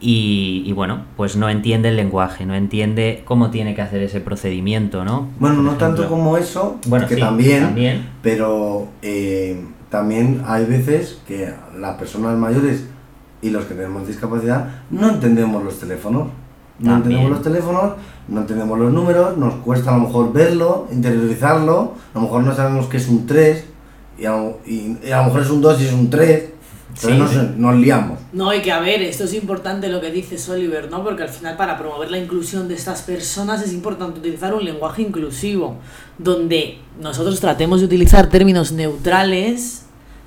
y, 0.00 0.62
y 0.64 0.72
bueno, 0.72 1.02
pues 1.16 1.36
no 1.36 1.48
entiende 1.50 1.90
el 1.90 1.96
lenguaje, 1.96 2.46
no 2.46 2.54
entiende 2.54 3.22
cómo 3.26 3.50
tiene 3.50 3.74
que 3.74 3.82
hacer 3.82 4.02
ese 4.02 4.20
procedimiento, 4.20 5.04
¿no? 5.04 5.28
Bueno, 5.38 5.56
Por 5.56 5.64
no 5.64 5.72
tanto 5.74 6.08
como 6.08 6.36
eso, 6.38 6.78
Bueno, 6.86 7.06
que 7.06 7.16
sí, 7.16 7.20
también, 7.20 7.64
también. 7.64 8.08
pero 8.22 8.88
eh, 9.02 9.62
también 9.90 10.42
hay 10.46 10.64
veces 10.64 11.20
que 11.28 11.52
las 11.78 11.96
personas 11.96 12.38
mayores 12.38 12.86
y 13.42 13.50
los 13.50 13.64
que 13.66 13.74
tenemos 13.74 14.06
discapacidad 14.06 14.68
no 14.90 15.10
entendemos 15.10 15.62
los 15.64 15.78
teléfonos. 15.78 16.28
No 16.78 16.92
También. 16.92 16.96
entendemos 17.20 17.30
los 17.30 17.42
teléfonos, 17.42 17.92
no 18.28 18.40
entendemos 18.40 18.78
los 18.78 18.90
números, 18.90 19.36
nos 19.36 19.52
cuesta 19.56 19.90
a 19.94 19.98
lo 19.98 20.04
mejor 20.04 20.32
verlo, 20.32 20.88
interiorizarlo, 20.90 21.92
a 22.14 22.18
lo 22.18 22.22
mejor 22.22 22.42
no 22.42 22.54
sabemos 22.54 22.86
que 22.86 22.96
es 22.96 23.06
un 23.08 23.26
3 23.26 23.66
y 24.18 24.24
a, 24.24 24.30
lo- 24.30 24.58
y- 24.66 24.96
y 25.06 25.10
a 25.10 25.18
lo 25.18 25.24
mejor 25.24 25.42
es 25.42 25.50
un 25.50 25.60
2 25.60 25.78
y 25.82 25.84
es 25.84 25.92
un 25.92 26.08
3, 26.08 26.44
entonces 26.94 27.30
Sí. 27.30 27.36
nos, 27.38 27.56
nos 27.56 27.76
liamos. 27.76 28.18
No, 28.32 28.52
y 28.54 28.60
que 28.62 28.72
a 28.72 28.80
ver, 28.80 29.02
esto 29.02 29.24
es 29.24 29.34
importante 29.34 29.88
lo 29.88 30.00
que 30.00 30.10
dices 30.10 30.48
Oliver, 30.48 30.90
¿no? 30.90 31.02
Porque 31.02 31.22
al 31.22 31.28
final 31.28 31.56
para 31.56 31.78
promover 31.78 32.10
la 32.10 32.18
inclusión 32.18 32.68
de 32.68 32.74
estas 32.74 33.02
personas 33.02 33.62
es 33.62 33.72
importante 33.72 34.18
utilizar 34.20 34.54
un 34.54 34.64
lenguaje 34.64 35.02
inclusivo, 35.02 35.76
donde 36.18 36.78
nosotros 37.00 37.40
tratemos 37.40 37.80
de 37.80 37.86
utilizar 37.86 38.28
términos 38.28 38.72
neutrales, 38.72 39.84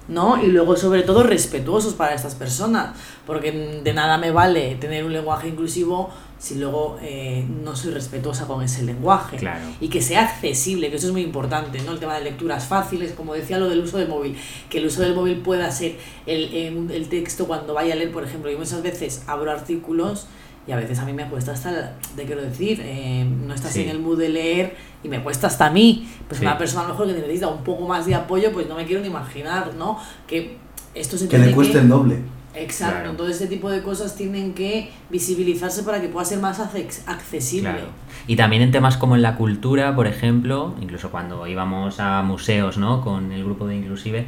¿no? 0.07 0.43
Y 0.43 0.47
luego 0.47 0.75
sobre 0.75 1.03
todo 1.03 1.23
respetuosos 1.23 1.93
para 1.93 2.13
estas 2.13 2.35
personas, 2.35 2.95
porque 3.25 3.51
de 3.83 3.93
nada 3.93 4.17
me 4.17 4.31
vale 4.31 4.75
tener 4.75 5.05
un 5.05 5.13
lenguaje 5.13 5.47
inclusivo 5.47 6.09
si 6.39 6.55
luego 6.55 6.97
eh, 7.01 7.45
no 7.63 7.73
soy 7.73 7.93
respetuosa 7.93 8.45
con 8.47 8.61
ese 8.63 8.83
lenguaje. 8.83 9.37
Claro. 9.37 9.63
Y 9.79 9.87
que 9.87 10.01
sea 10.01 10.23
accesible, 10.25 10.89
que 10.89 10.97
eso 10.97 11.07
es 11.07 11.13
muy 11.13 11.21
importante, 11.21 11.79
¿no? 11.83 11.93
El 11.93 11.99
tema 11.99 12.15
de 12.15 12.23
lecturas 12.25 12.65
fáciles, 12.67 13.13
como 13.13 13.33
decía 13.33 13.57
lo 13.59 13.69
del 13.69 13.79
uso 13.79 13.97
del 13.97 14.09
móvil, 14.09 14.35
que 14.69 14.79
el 14.79 14.87
uso 14.87 15.01
del 15.03 15.15
móvil 15.15 15.37
pueda 15.37 15.71
ser 15.71 15.95
el, 16.25 16.89
el 16.91 17.07
texto 17.07 17.47
cuando 17.47 17.73
vaya 17.73 17.93
a 17.93 17.95
leer, 17.95 18.11
por 18.11 18.25
ejemplo, 18.25 18.51
yo 18.51 18.57
muchas 18.59 18.81
veces 18.83 19.23
abro 19.27 19.51
artículos 19.51 20.27
y 20.67 20.73
a 20.73 20.75
veces 20.75 20.99
a 20.99 21.05
mí 21.05 21.13
me 21.13 21.29
cuesta 21.29 21.53
hasta, 21.53 21.95
te 22.17 22.25
quiero 22.25 22.41
decir, 22.41 22.81
eh, 22.83 23.25
no 23.25 23.53
estás 23.53 23.71
Sí. 23.71 23.83
en 23.83 23.89
el 23.89 23.99
mood 23.99 24.17
de 24.19 24.27
leer 24.29 24.75
y 25.01 25.07
me 25.07 25.23
cuesta 25.23 25.47
hasta 25.47 25.67
a 25.67 25.69
mí. 25.69 26.09
Pues 26.27 26.39
Sí. 26.39 26.45
una 26.45 26.57
persona 26.57 26.81
a 26.81 26.87
lo 26.87 26.89
mejor 26.93 27.07
que 27.07 27.13
necesita 27.13 27.47
un 27.47 27.63
poco 27.63 27.87
más 27.87 28.05
de 28.05 28.15
apoyo, 28.15 28.51
pues 28.51 28.67
no 28.67 28.75
me 28.75 28.85
quiero 28.85 29.01
ni 29.01 29.07
imaginar, 29.07 29.73
¿no? 29.75 29.97
Que 30.27 30.57
esto 30.93 31.17
se 31.17 31.29
Que 31.29 31.37
le 31.37 31.51
cueste 31.53 31.79
el 31.79 31.87
doble. 31.87 32.17
Exacto, 32.55 32.95
Claro. 32.95 33.09
entonces 33.11 33.37
ese 33.37 33.47
tipo 33.47 33.69
de 33.69 33.81
cosas 33.81 34.15
tienen 34.15 34.53
que 34.53 34.91
visibilizarse 35.09 35.83
para 35.83 36.01
que 36.01 36.07
pueda 36.07 36.25
ser 36.25 36.39
más 36.39 36.59
acce- 36.59 37.01
accesible. 37.07 37.69
Claro. 37.71 37.87
Y 38.27 38.35
también 38.35 38.61
en 38.61 38.71
temas 38.71 38.95
como 38.97 39.15
en 39.15 39.21
la 39.21 39.35
cultura, 39.35 39.95
por 39.95 40.07
ejemplo, 40.07 40.75
incluso 40.81 41.09
cuando 41.09 41.47
íbamos 41.47 41.99
a 41.99 42.21
museos, 42.21 42.77
¿no? 42.77 43.01
Con 43.01 43.31
el 43.31 43.43
grupo 43.43 43.65
de 43.67 43.75
Inclusive, 43.77 44.25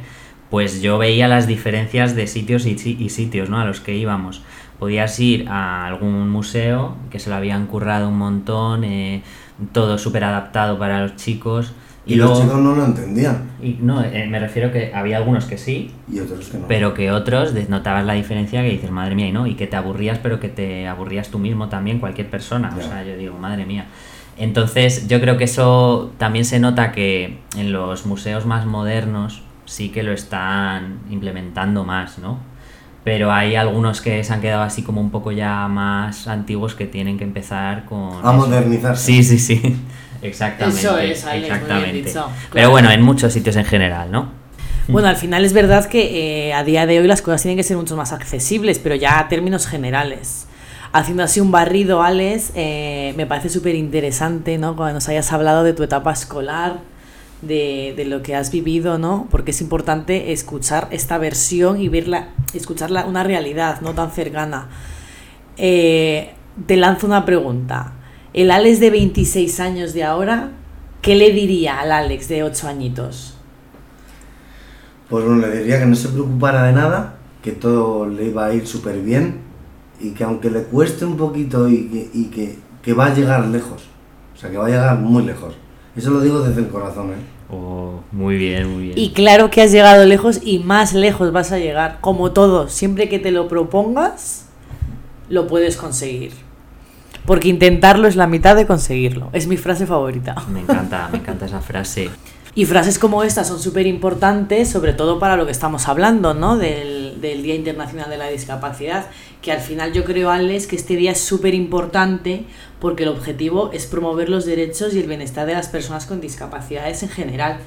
pues 0.50 0.82
yo 0.82 0.98
veía 0.98 1.28
las 1.28 1.46
diferencias 1.46 2.14
de 2.16 2.26
sitios 2.26 2.66
y, 2.66 2.76
si- 2.78 2.96
y 3.00 3.10
sitios, 3.10 3.48
¿no? 3.48 3.58
A 3.60 3.64
los 3.64 3.80
que 3.80 3.94
íbamos. 3.96 4.42
Podías 4.78 5.18
ir 5.20 5.48
a 5.48 5.86
algún 5.86 6.28
museo 6.28 6.96
que 7.10 7.18
se 7.18 7.30
lo 7.30 7.36
habían 7.36 7.66
currado 7.66 8.08
un 8.08 8.18
montón, 8.18 8.84
eh, 8.84 9.22
todo 9.72 9.98
súper 9.98 10.24
adaptado 10.24 10.78
para 10.78 11.00
los 11.02 11.16
chicos. 11.16 11.72
Y, 12.06 12.12
Y, 12.14 12.16
los 12.16 12.28
luego, 12.30 12.42
chicos 12.44 12.60
no 12.62 12.74
lo 12.76 12.84
entendían. 12.84 13.50
y 13.60 13.78
no, 13.80 14.02
eh, 14.04 14.26
me 14.30 14.38
refiero 14.38 14.70
que 14.70 14.92
había 14.94 15.16
algunos 15.16 15.44
que 15.46 15.58
sí, 15.58 15.90
Y 16.10 16.20
otros 16.20 16.48
que 16.48 16.58
no. 16.58 16.66
pero 16.68 16.94
que 16.94 17.10
otros 17.10 17.52
notabas 17.68 18.04
la 18.04 18.12
diferencia 18.12 18.62
que 18.62 18.68
dices, 18.70 18.90
madre 18.92 19.14
mía, 19.16 19.26
y 19.28 19.32
no, 19.32 19.46
y 19.48 19.54
que 19.54 19.66
te 19.66 19.74
aburrías, 19.76 20.18
pero 20.22 20.38
que 20.38 20.48
te 20.48 20.86
aburrías 20.86 21.28
tú 21.30 21.38
mismo 21.40 21.68
también, 21.68 21.98
cualquier 21.98 22.30
persona. 22.30 22.72
O 22.76 22.80
Ya. 22.80 22.86
sea, 22.88 23.04
yo 23.04 23.16
digo, 23.16 23.36
madre 23.38 23.66
mía. 23.66 23.86
Entonces, 24.38 25.08
yo 25.08 25.20
creo 25.20 25.36
que 25.38 25.44
eso 25.44 26.12
también 26.18 26.44
se 26.44 26.60
nota 26.60 26.92
que 26.92 27.38
en 27.56 27.72
los 27.72 28.06
museos 28.06 28.46
más 28.46 28.66
modernos 28.66 29.42
sí 29.64 29.88
que 29.88 30.02
lo 30.02 30.12
están 30.12 30.98
implementando 31.10 31.84
más, 31.84 32.18
¿no? 32.18 32.38
Pero 33.02 33.32
hay 33.32 33.54
algunos 33.56 34.00
que 34.00 34.22
se 34.24 34.32
han 34.32 34.40
quedado 34.40 34.62
así 34.62 34.82
como 34.82 35.00
un 35.00 35.10
poco 35.10 35.32
ya 35.32 35.66
más 35.68 36.28
antiguos 36.28 36.74
que 36.74 36.86
tienen 36.86 37.18
que 37.18 37.24
empezar 37.24 37.84
con... 37.86 38.14
A 38.16 38.18
eso. 38.18 38.32
modernizarse. 38.34 39.04
Sí, 39.04 39.22
sí, 39.24 39.38
sí. 39.38 39.76
Exactamente. 40.22 40.80
Eso 40.80 40.98
es, 40.98 41.24
Alex, 41.24 41.26
muy 41.26 41.40
bien 41.40 41.44
exactamente. 41.44 41.92
dicho, 42.08 42.12
claro. 42.12 42.30
Pero 42.52 42.70
bueno, 42.70 42.90
en 42.90 43.02
muchos 43.02 43.32
sitios 43.32 43.56
en 43.56 43.64
general, 43.64 44.10
¿no? 44.10 44.30
Bueno, 44.88 45.08
al 45.08 45.16
final 45.16 45.44
es 45.44 45.52
verdad 45.52 45.86
que 45.86 46.48
eh, 46.48 46.54
a 46.54 46.62
día 46.62 46.86
de 46.86 47.00
hoy 47.00 47.08
las 47.08 47.20
cosas 47.20 47.42
tienen 47.42 47.56
que 47.56 47.64
ser 47.64 47.76
mucho 47.76 47.96
más 47.96 48.12
accesibles, 48.12 48.78
pero 48.78 48.94
ya 48.94 49.18
a 49.18 49.28
términos 49.28 49.66
generales. 49.66 50.46
Haciendo 50.92 51.24
así 51.24 51.40
un 51.40 51.50
barrido, 51.50 52.02
Alex, 52.02 52.52
eh, 52.54 53.12
me 53.16 53.26
parece 53.26 53.48
súper 53.48 53.74
interesante, 53.74 54.58
¿no? 54.58 54.76
Cuando 54.76 54.94
nos 54.94 55.08
hayas 55.08 55.32
hablado 55.32 55.64
de 55.64 55.72
tu 55.72 55.82
etapa 55.82 56.12
escolar, 56.12 56.78
de, 57.42 57.94
de 57.96 58.04
lo 58.04 58.22
que 58.22 58.34
has 58.36 58.50
vivido, 58.52 58.96
¿no? 58.96 59.26
Porque 59.30 59.50
es 59.50 59.60
importante 59.60 60.32
escuchar 60.32 60.86
esta 60.92 61.18
versión 61.18 61.80
y 61.80 61.88
verla, 61.88 62.28
escuchar 62.54 62.90
la- 62.92 63.04
una 63.06 63.24
realidad 63.24 63.80
no 63.80 63.92
tan 63.92 64.12
cercana. 64.12 64.68
Eh, 65.56 66.30
te 66.66 66.76
lanzo 66.76 67.06
una 67.06 67.24
pregunta. 67.24 67.92
El 68.36 68.50
Alex 68.50 68.80
de 68.80 68.90
26 68.90 69.60
años 69.60 69.94
de 69.94 70.04
ahora, 70.04 70.50
¿qué 71.00 71.14
le 71.14 71.32
diría 71.32 71.80
al 71.80 71.90
Alex 71.90 72.28
de 72.28 72.42
8 72.42 72.68
añitos? 72.68 73.34
Pues 75.08 75.24
bueno, 75.24 75.46
le 75.46 75.60
diría 75.60 75.78
que 75.78 75.86
no 75.86 75.96
se 75.96 76.08
preocupara 76.08 76.64
de 76.64 76.74
nada, 76.74 77.16
que 77.42 77.52
todo 77.52 78.06
le 78.06 78.26
iba 78.26 78.44
a 78.44 78.52
ir 78.52 78.66
súper 78.66 79.00
bien 79.00 79.38
y 79.98 80.10
que 80.10 80.22
aunque 80.22 80.50
le 80.50 80.64
cueste 80.64 81.06
un 81.06 81.16
poquito 81.16 81.66
y 81.66 81.86
que, 81.88 82.10
y 82.12 82.24
que, 82.26 82.58
que 82.82 82.92
va 82.92 83.06
a 83.06 83.14
llegar 83.14 83.46
lejos. 83.46 83.84
O 84.34 84.38
sea, 84.38 84.50
que 84.50 84.58
va 84.58 84.66
a 84.66 84.68
llegar 84.68 84.98
muy 84.98 85.24
lejos. 85.24 85.54
Eso 85.96 86.10
lo 86.10 86.20
digo 86.20 86.40
desde 86.40 86.60
el 86.60 86.68
corazón, 86.68 87.12
¿eh? 87.12 87.50
Oh, 87.50 88.00
muy 88.12 88.36
bien, 88.36 88.70
muy 88.70 88.82
bien. 88.88 88.98
Y 88.98 89.12
claro 89.12 89.48
que 89.48 89.62
has 89.62 89.72
llegado 89.72 90.04
lejos 90.04 90.40
y 90.44 90.58
más 90.58 90.92
lejos 90.92 91.32
vas 91.32 91.52
a 91.52 91.58
llegar. 91.58 92.02
Como 92.02 92.32
todo, 92.32 92.68
siempre 92.68 93.08
que 93.08 93.18
te 93.18 93.30
lo 93.30 93.48
propongas, 93.48 94.44
lo 95.30 95.46
puedes 95.46 95.78
conseguir. 95.78 96.45
Porque 97.26 97.48
intentarlo 97.48 98.06
es 98.06 98.16
la 98.16 98.26
mitad 98.26 98.54
de 98.56 98.66
conseguirlo. 98.66 99.30
Es 99.32 99.46
mi 99.46 99.56
frase 99.56 99.86
favorita. 99.86 100.36
Me 100.48 100.60
encanta, 100.60 101.08
me 101.10 101.18
encanta 101.18 101.46
esa 101.46 101.60
frase. 101.60 102.08
Y 102.54 102.64
frases 102.64 102.98
como 102.98 103.22
esta 103.22 103.44
son 103.44 103.60
súper 103.60 103.86
importantes, 103.86 104.70
sobre 104.70 104.94
todo 104.94 105.18
para 105.18 105.36
lo 105.36 105.44
que 105.44 105.52
estamos 105.52 105.88
hablando, 105.88 106.32
¿no? 106.32 106.56
Del, 106.56 107.20
del 107.20 107.42
Día 107.42 107.54
Internacional 107.54 108.08
de 108.08 108.16
la 108.16 108.28
Discapacidad, 108.28 109.08
que 109.42 109.52
al 109.52 109.60
final 109.60 109.92
yo 109.92 110.04
creo, 110.04 110.30
Alex, 110.30 110.66
que 110.66 110.76
este 110.76 110.96
día 110.96 111.10
es 111.10 111.20
súper 111.20 111.52
importante 111.52 112.44
porque 112.80 113.02
el 113.02 113.10
objetivo 113.10 113.70
es 113.74 113.84
promover 113.84 114.30
los 114.30 114.46
derechos 114.46 114.94
y 114.94 115.00
el 115.00 115.06
bienestar 115.06 115.46
de 115.46 115.52
las 115.52 115.68
personas 115.68 116.06
con 116.06 116.22
discapacidades 116.22 117.02
en 117.02 117.10
general, 117.10 117.58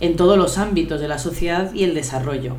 en 0.00 0.16
todos 0.16 0.38
los 0.38 0.56
ámbitos 0.56 1.02
de 1.02 1.08
la 1.08 1.18
sociedad 1.18 1.74
y 1.74 1.84
el 1.84 1.92
desarrollo. 1.92 2.56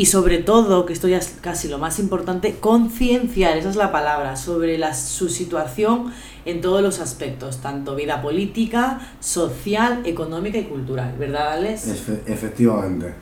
Y 0.00 0.06
sobre 0.06 0.38
todo, 0.38 0.86
que 0.86 0.94
esto 0.94 1.08
ya 1.08 1.18
es 1.18 1.36
casi 1.42 1.68
lo 1.68 1.76
más 1.78 1.98
importante, 1.98 2.56
concienciar, 2.58 3.58
esa 3.58 3.68
es 3.68 3.76
la 3.76 3.92
palabra, 3.92 4.34
sobre 4.36 4.78
la, 4.78 4.94
su 4.94 5.28
situación 5.28 6.10
en 6.46 6.62
todos 6.62 6.80
los 6.80 7.00
aspectos, 7.00 7.58
tanto 7.58 7.94
vida 7.96 8.22
política, 8.22 8.98
social, 9.20 10.00
económica 10.06 10.56
y 10.56 10.64
cultural, 10.64 11.14
¿verdad, 11.18 11.52
Alex? 11.52 11.86
Efe- 11.88 12.22
efectivamente. 12.26 13.12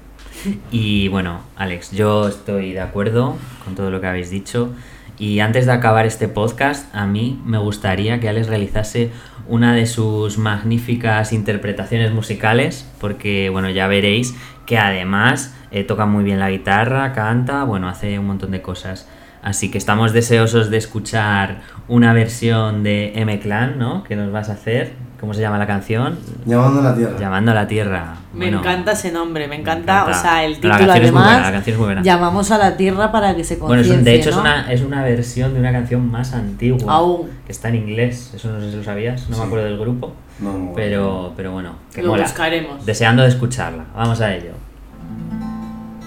Y 0.70 1.08
bueno, 1.08 1.40
Alex, 1.56 1.90
yo 1.90 2.28
estoy 2.28 2.74
de 2.74 2.80
acuerdo 2.80 3.34
con 3.64 3.74
todo 3.74 3.90
lo 3.90 4.00
que 4.00 4.06
habéis 4.06 4.30
dicho. 4.30 4.70
Y 5.18 5.40
antes 5.40 5.66
de 5.66 5.72
acabar 5.72 6.06
este 6.06 6.28
podcast, 6.28 6.94
a 6.94 7.08
mí 7.08 7.42
me 7.44 7.58
gustaría 7.58 8.20
que 8.20 8.28
Alex 8.28 8.46
realizase 8.46 9.10
una 9.48 9.74
de 9.74 9.86
sus 9.86 10.38
magníficas 10.38 11.32
interpretaciones 11.32 12.12
musicales, 12.12 12.88
porque 13.00 13.48
bueno, 13.50 13.70
ya 13.70 13.86
veréis 13.86 14.36
que 14.66 14.78
además 14.78 15.54
eh, 15.70 15.84
toca 15.84 16.06
muy 16.06 16.22
bien 16.24 16.38
la 16.38 16.50
guitarra, 16.50 17.12
canta, 17.12 17.64
bueno, 17.64 17.88
hace 17.88 18.18
un 18.18 18.26
montón 18.26 18.50
de 18.50 18.62
cosas. 18.62 19.08
Así 19.42 19.70
que 19.70 19.78
estamos 19.78 20.12
deseosos 20.12 20.70
de 20.70 20.76
escuchar 20.76 21.62
una 21.86 22.12
versión 22.12 22.82
de 22.82 23.12
M-Clan, 23.14 23.78
¿no? 23.78 24.04
Que 24.04 24.16
nos 24.16 24.30
vas 24.30 24.50
a 24.50 24.52
hacer. 24.52 24.92
¿Cómo 25.20 25.34
se 25.34 25.40
llama 25.40 25.58
la 25.58 25.66
canción? 25.66 26.16
Llamando 26.46 26.78
a 26.78 26.84
la 26.84 26.94
tierra. 26.94 27.18
Llamando 27.18 27.50
a 27.50 27.54
la 27.54 27.66
Tierra. 27.66 28.14
Me 28.32 28.44
Bueno, 28.46 28.60
encanta 28.60 28.92
ese 28.92 29.10
nombre, 29.10 29.48
me 29.48 29.56
encanta, 29.56 30.02
encanta. 30.02 30.16
o 30.16 30.22
sea, 30.22 30.44
el 30.44 30.52
La 30.52 30.56
título 30.58 30.72
canción 30.78 30.90
es 30.96 31.00
muy 31.00 31.06
además. 31.08 31.24
buena, 31.24 31.40
la 31.46 31.52
canción 31.52 31.74
es 31.74 31.78
muy 31.78 31.86
buena. 31.86 32.02
Llamamos 32.02 32.50
a 32.52 32.58
la 32.58 32.76
tierra 32.76 33.10
para 33.10 33.34
que 33.34 33.42
se 33.42 33.56
Bueno, 33.56 33.74
es 33.82 33.88
conciencie, 33.88 33.98
un- 33.98 34.04
de 34.04 34.14
hecho 34.14 34.30
es 34.30 34.36
una, 34.36 34.72
es 34.72 34.80
una 34.82 35.02
versión 35.02 35.54
de 35.54 35.60
una 35.60 35.72
canción 35.72 36.08
más 36.08 36.34
antigua. 36.34 36.92
Aún. 36.92 37.30
Que 37.44 37.50
está 37.50 37.68
en 37.68 37.74
inglés. 37.74 38.30
Eso 38.36 38.52
no 38.52 38.60
sé 38.60 38.70
si 38.70 38.76
lo 38.76 38.84
sabías, 38.84 39.28
no 39.28 39.34
Sí. 39.34 39.40
me 39.40 39.46
acuerdo 39.46 39.64
del 39.64 39.78
grupo. 39.78 40.12
No, 40.38 40.52
no, 40.56 40.72
Pero, 40.76 41.32
pero 41.36 41.50
bueno, 41.50 41.72
que 41.92 42.00
Lo 42.02 42.10
mola. 42.10 42.22
buscaremos. 42.22 42.86
Deseando 42.86 43.22
de 43.24 43.28
escucharla. 43.28 43.86
Vamos 43.96 44.20
a 44.20 44.32
ello. 44.32 44.52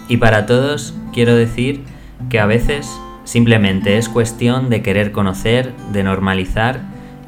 Y 0.07 0.17
para 0.17 0.45
todos, 0.45 0.93
quiero 1.13 1.35
decir 1.35 1.83
que 2.29 2.39
a 2.39 2.45
veces 2.45 2.89
simplemente 3.25 3.97
es 3.97 4.07
cuestión 4.07 4.69
de 4.69 4.81
querer 4.81 5.11
conocer, 5.11 5.73
de 5.91 6.03
normalizar 6.03 6.79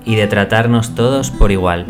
y 0.05 0.15
de 0.15 0.27
tratarnos 0.27 0.95
todos 0.95 1.31
por 1.31 1.51
igual. 1.51 1.87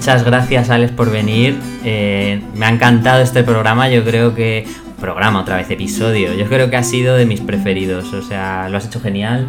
Muchas 0.00 0.24
gracias 0.24 0.70
Alex 0.70 0.92
por 0.92 1.10
venir. 1.10 1.58
Eh, 1.84 2.40
me 2.54 2.64
ha 2.64 2.70
encantado 2.70 3.20
este 3.20 3.44
programa. 3.44 3.90
Yo 3.90 4.02
creo 4.02 4.34
que. 4.34 4.66
Programa, 4.98 5.40
otra 5.40 5.56
vez, 5.56 5.70
episodio. 5.70 6.32
Yo 6.32 6.46
creo 6.46 6.70
que 6.70 6.76
ha 6.76 6.82
sido 6.82 7.16
de 7.16 7.26
mis 7.26 7.42
preferidos. 7.42 8.14
O 8.14 8.22
sea, 8.22 8.70
lo 8.70 8.78
has 8.78 8.86
hecho 8.86 8.98
genial. 8.98 9.46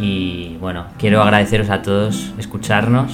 Y 0.00 0.56
bueno, 0.60 0.86
quiero 0.98 1.20
agradeceros 1.20 1.68
a 1.70 1.82
todos 1.82 2.32
escucharnos. 2.38 3.10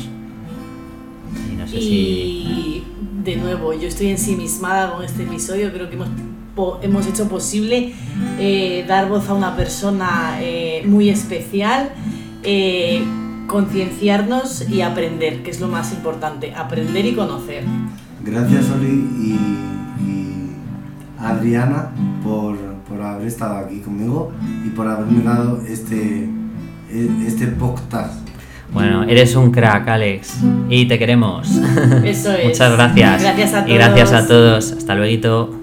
Y 1.50 1.56
no 1.56 1.66
sé 1.66 1.80
si. 1.80 2.84
De 3.24 3.36
nuevo, 3.36 3.72
yo 3.72 3.88
estoy 3.88 4.08
ensimismada 4.08 4.92
con 4.92 5.02
este 5.02 5.22
episodio, 5.22 5.72
creo 5.72 5.88
que 5.88 5.94
hemos, 5.94 6.08
hemos 6.82 7.06
hecho 7.06 7.26
posible 7.30 7.94
eh, 8.38 8.84
dar 8.86 9.08
voz 9.08 9.30
a 9.30 9.32
una 9.32 9.56
persona 9.56 10.36
eh, 10.42 10.82
muy 10.84 11.08
especial, 11.08 11.92
eh, 12.42 13.02
concienciarnos 13.46 14.68
y 14.68 14.80
aprender, 14.80 15.42
que 15.42 15.50
es 15.50 15.61
lo 15.61 15.68
más 15.68 15.92
importante, 15.92 16.54
aprender 16.54 17.04
y 17.04 17.14
conocer. 17.14 17.64
Gracias 18.24 18.70
Oli 18.70 18.87
y, 18.88 19.38
y 20.02 20.46
Adriana 21.18 21.90
por, 22.22 22.57
por 22.88 23.02
haber 23.02 23.26
estado 23.28 23.59
aquí 23.59 23.80
conmigo 23.80 24.33
y 24.64 24.70
por 24.70 24.88
haberme 24.88 25.22
dado 25.22 25.61
este, 25.68 26.28
este 27.26 27.46
podcast. 27.48 28.24
Bueno, 28.72 29.04
eres 29.04 29.37
un 29.37 29.52
crack, 29.52 29.87
Alex. 29.87 30.38
Y 30.68 30.87
te 30.87 30.98
queremos. 30.98 31.48
Eso 32.02 32.33
es. 32.37 32.46
Muchas 32.46 32.72
gracias. 32.72 33.22
Gracias 33.22 33.54
a 33.54 33.68
Y 33.68 33.74
gracias 33.74 34.12
a 34.12 34.26
todos. 34.26 34.68
todos. 34.68 34.78
Hasta 34.78 34.94
luego. 34.96 35.53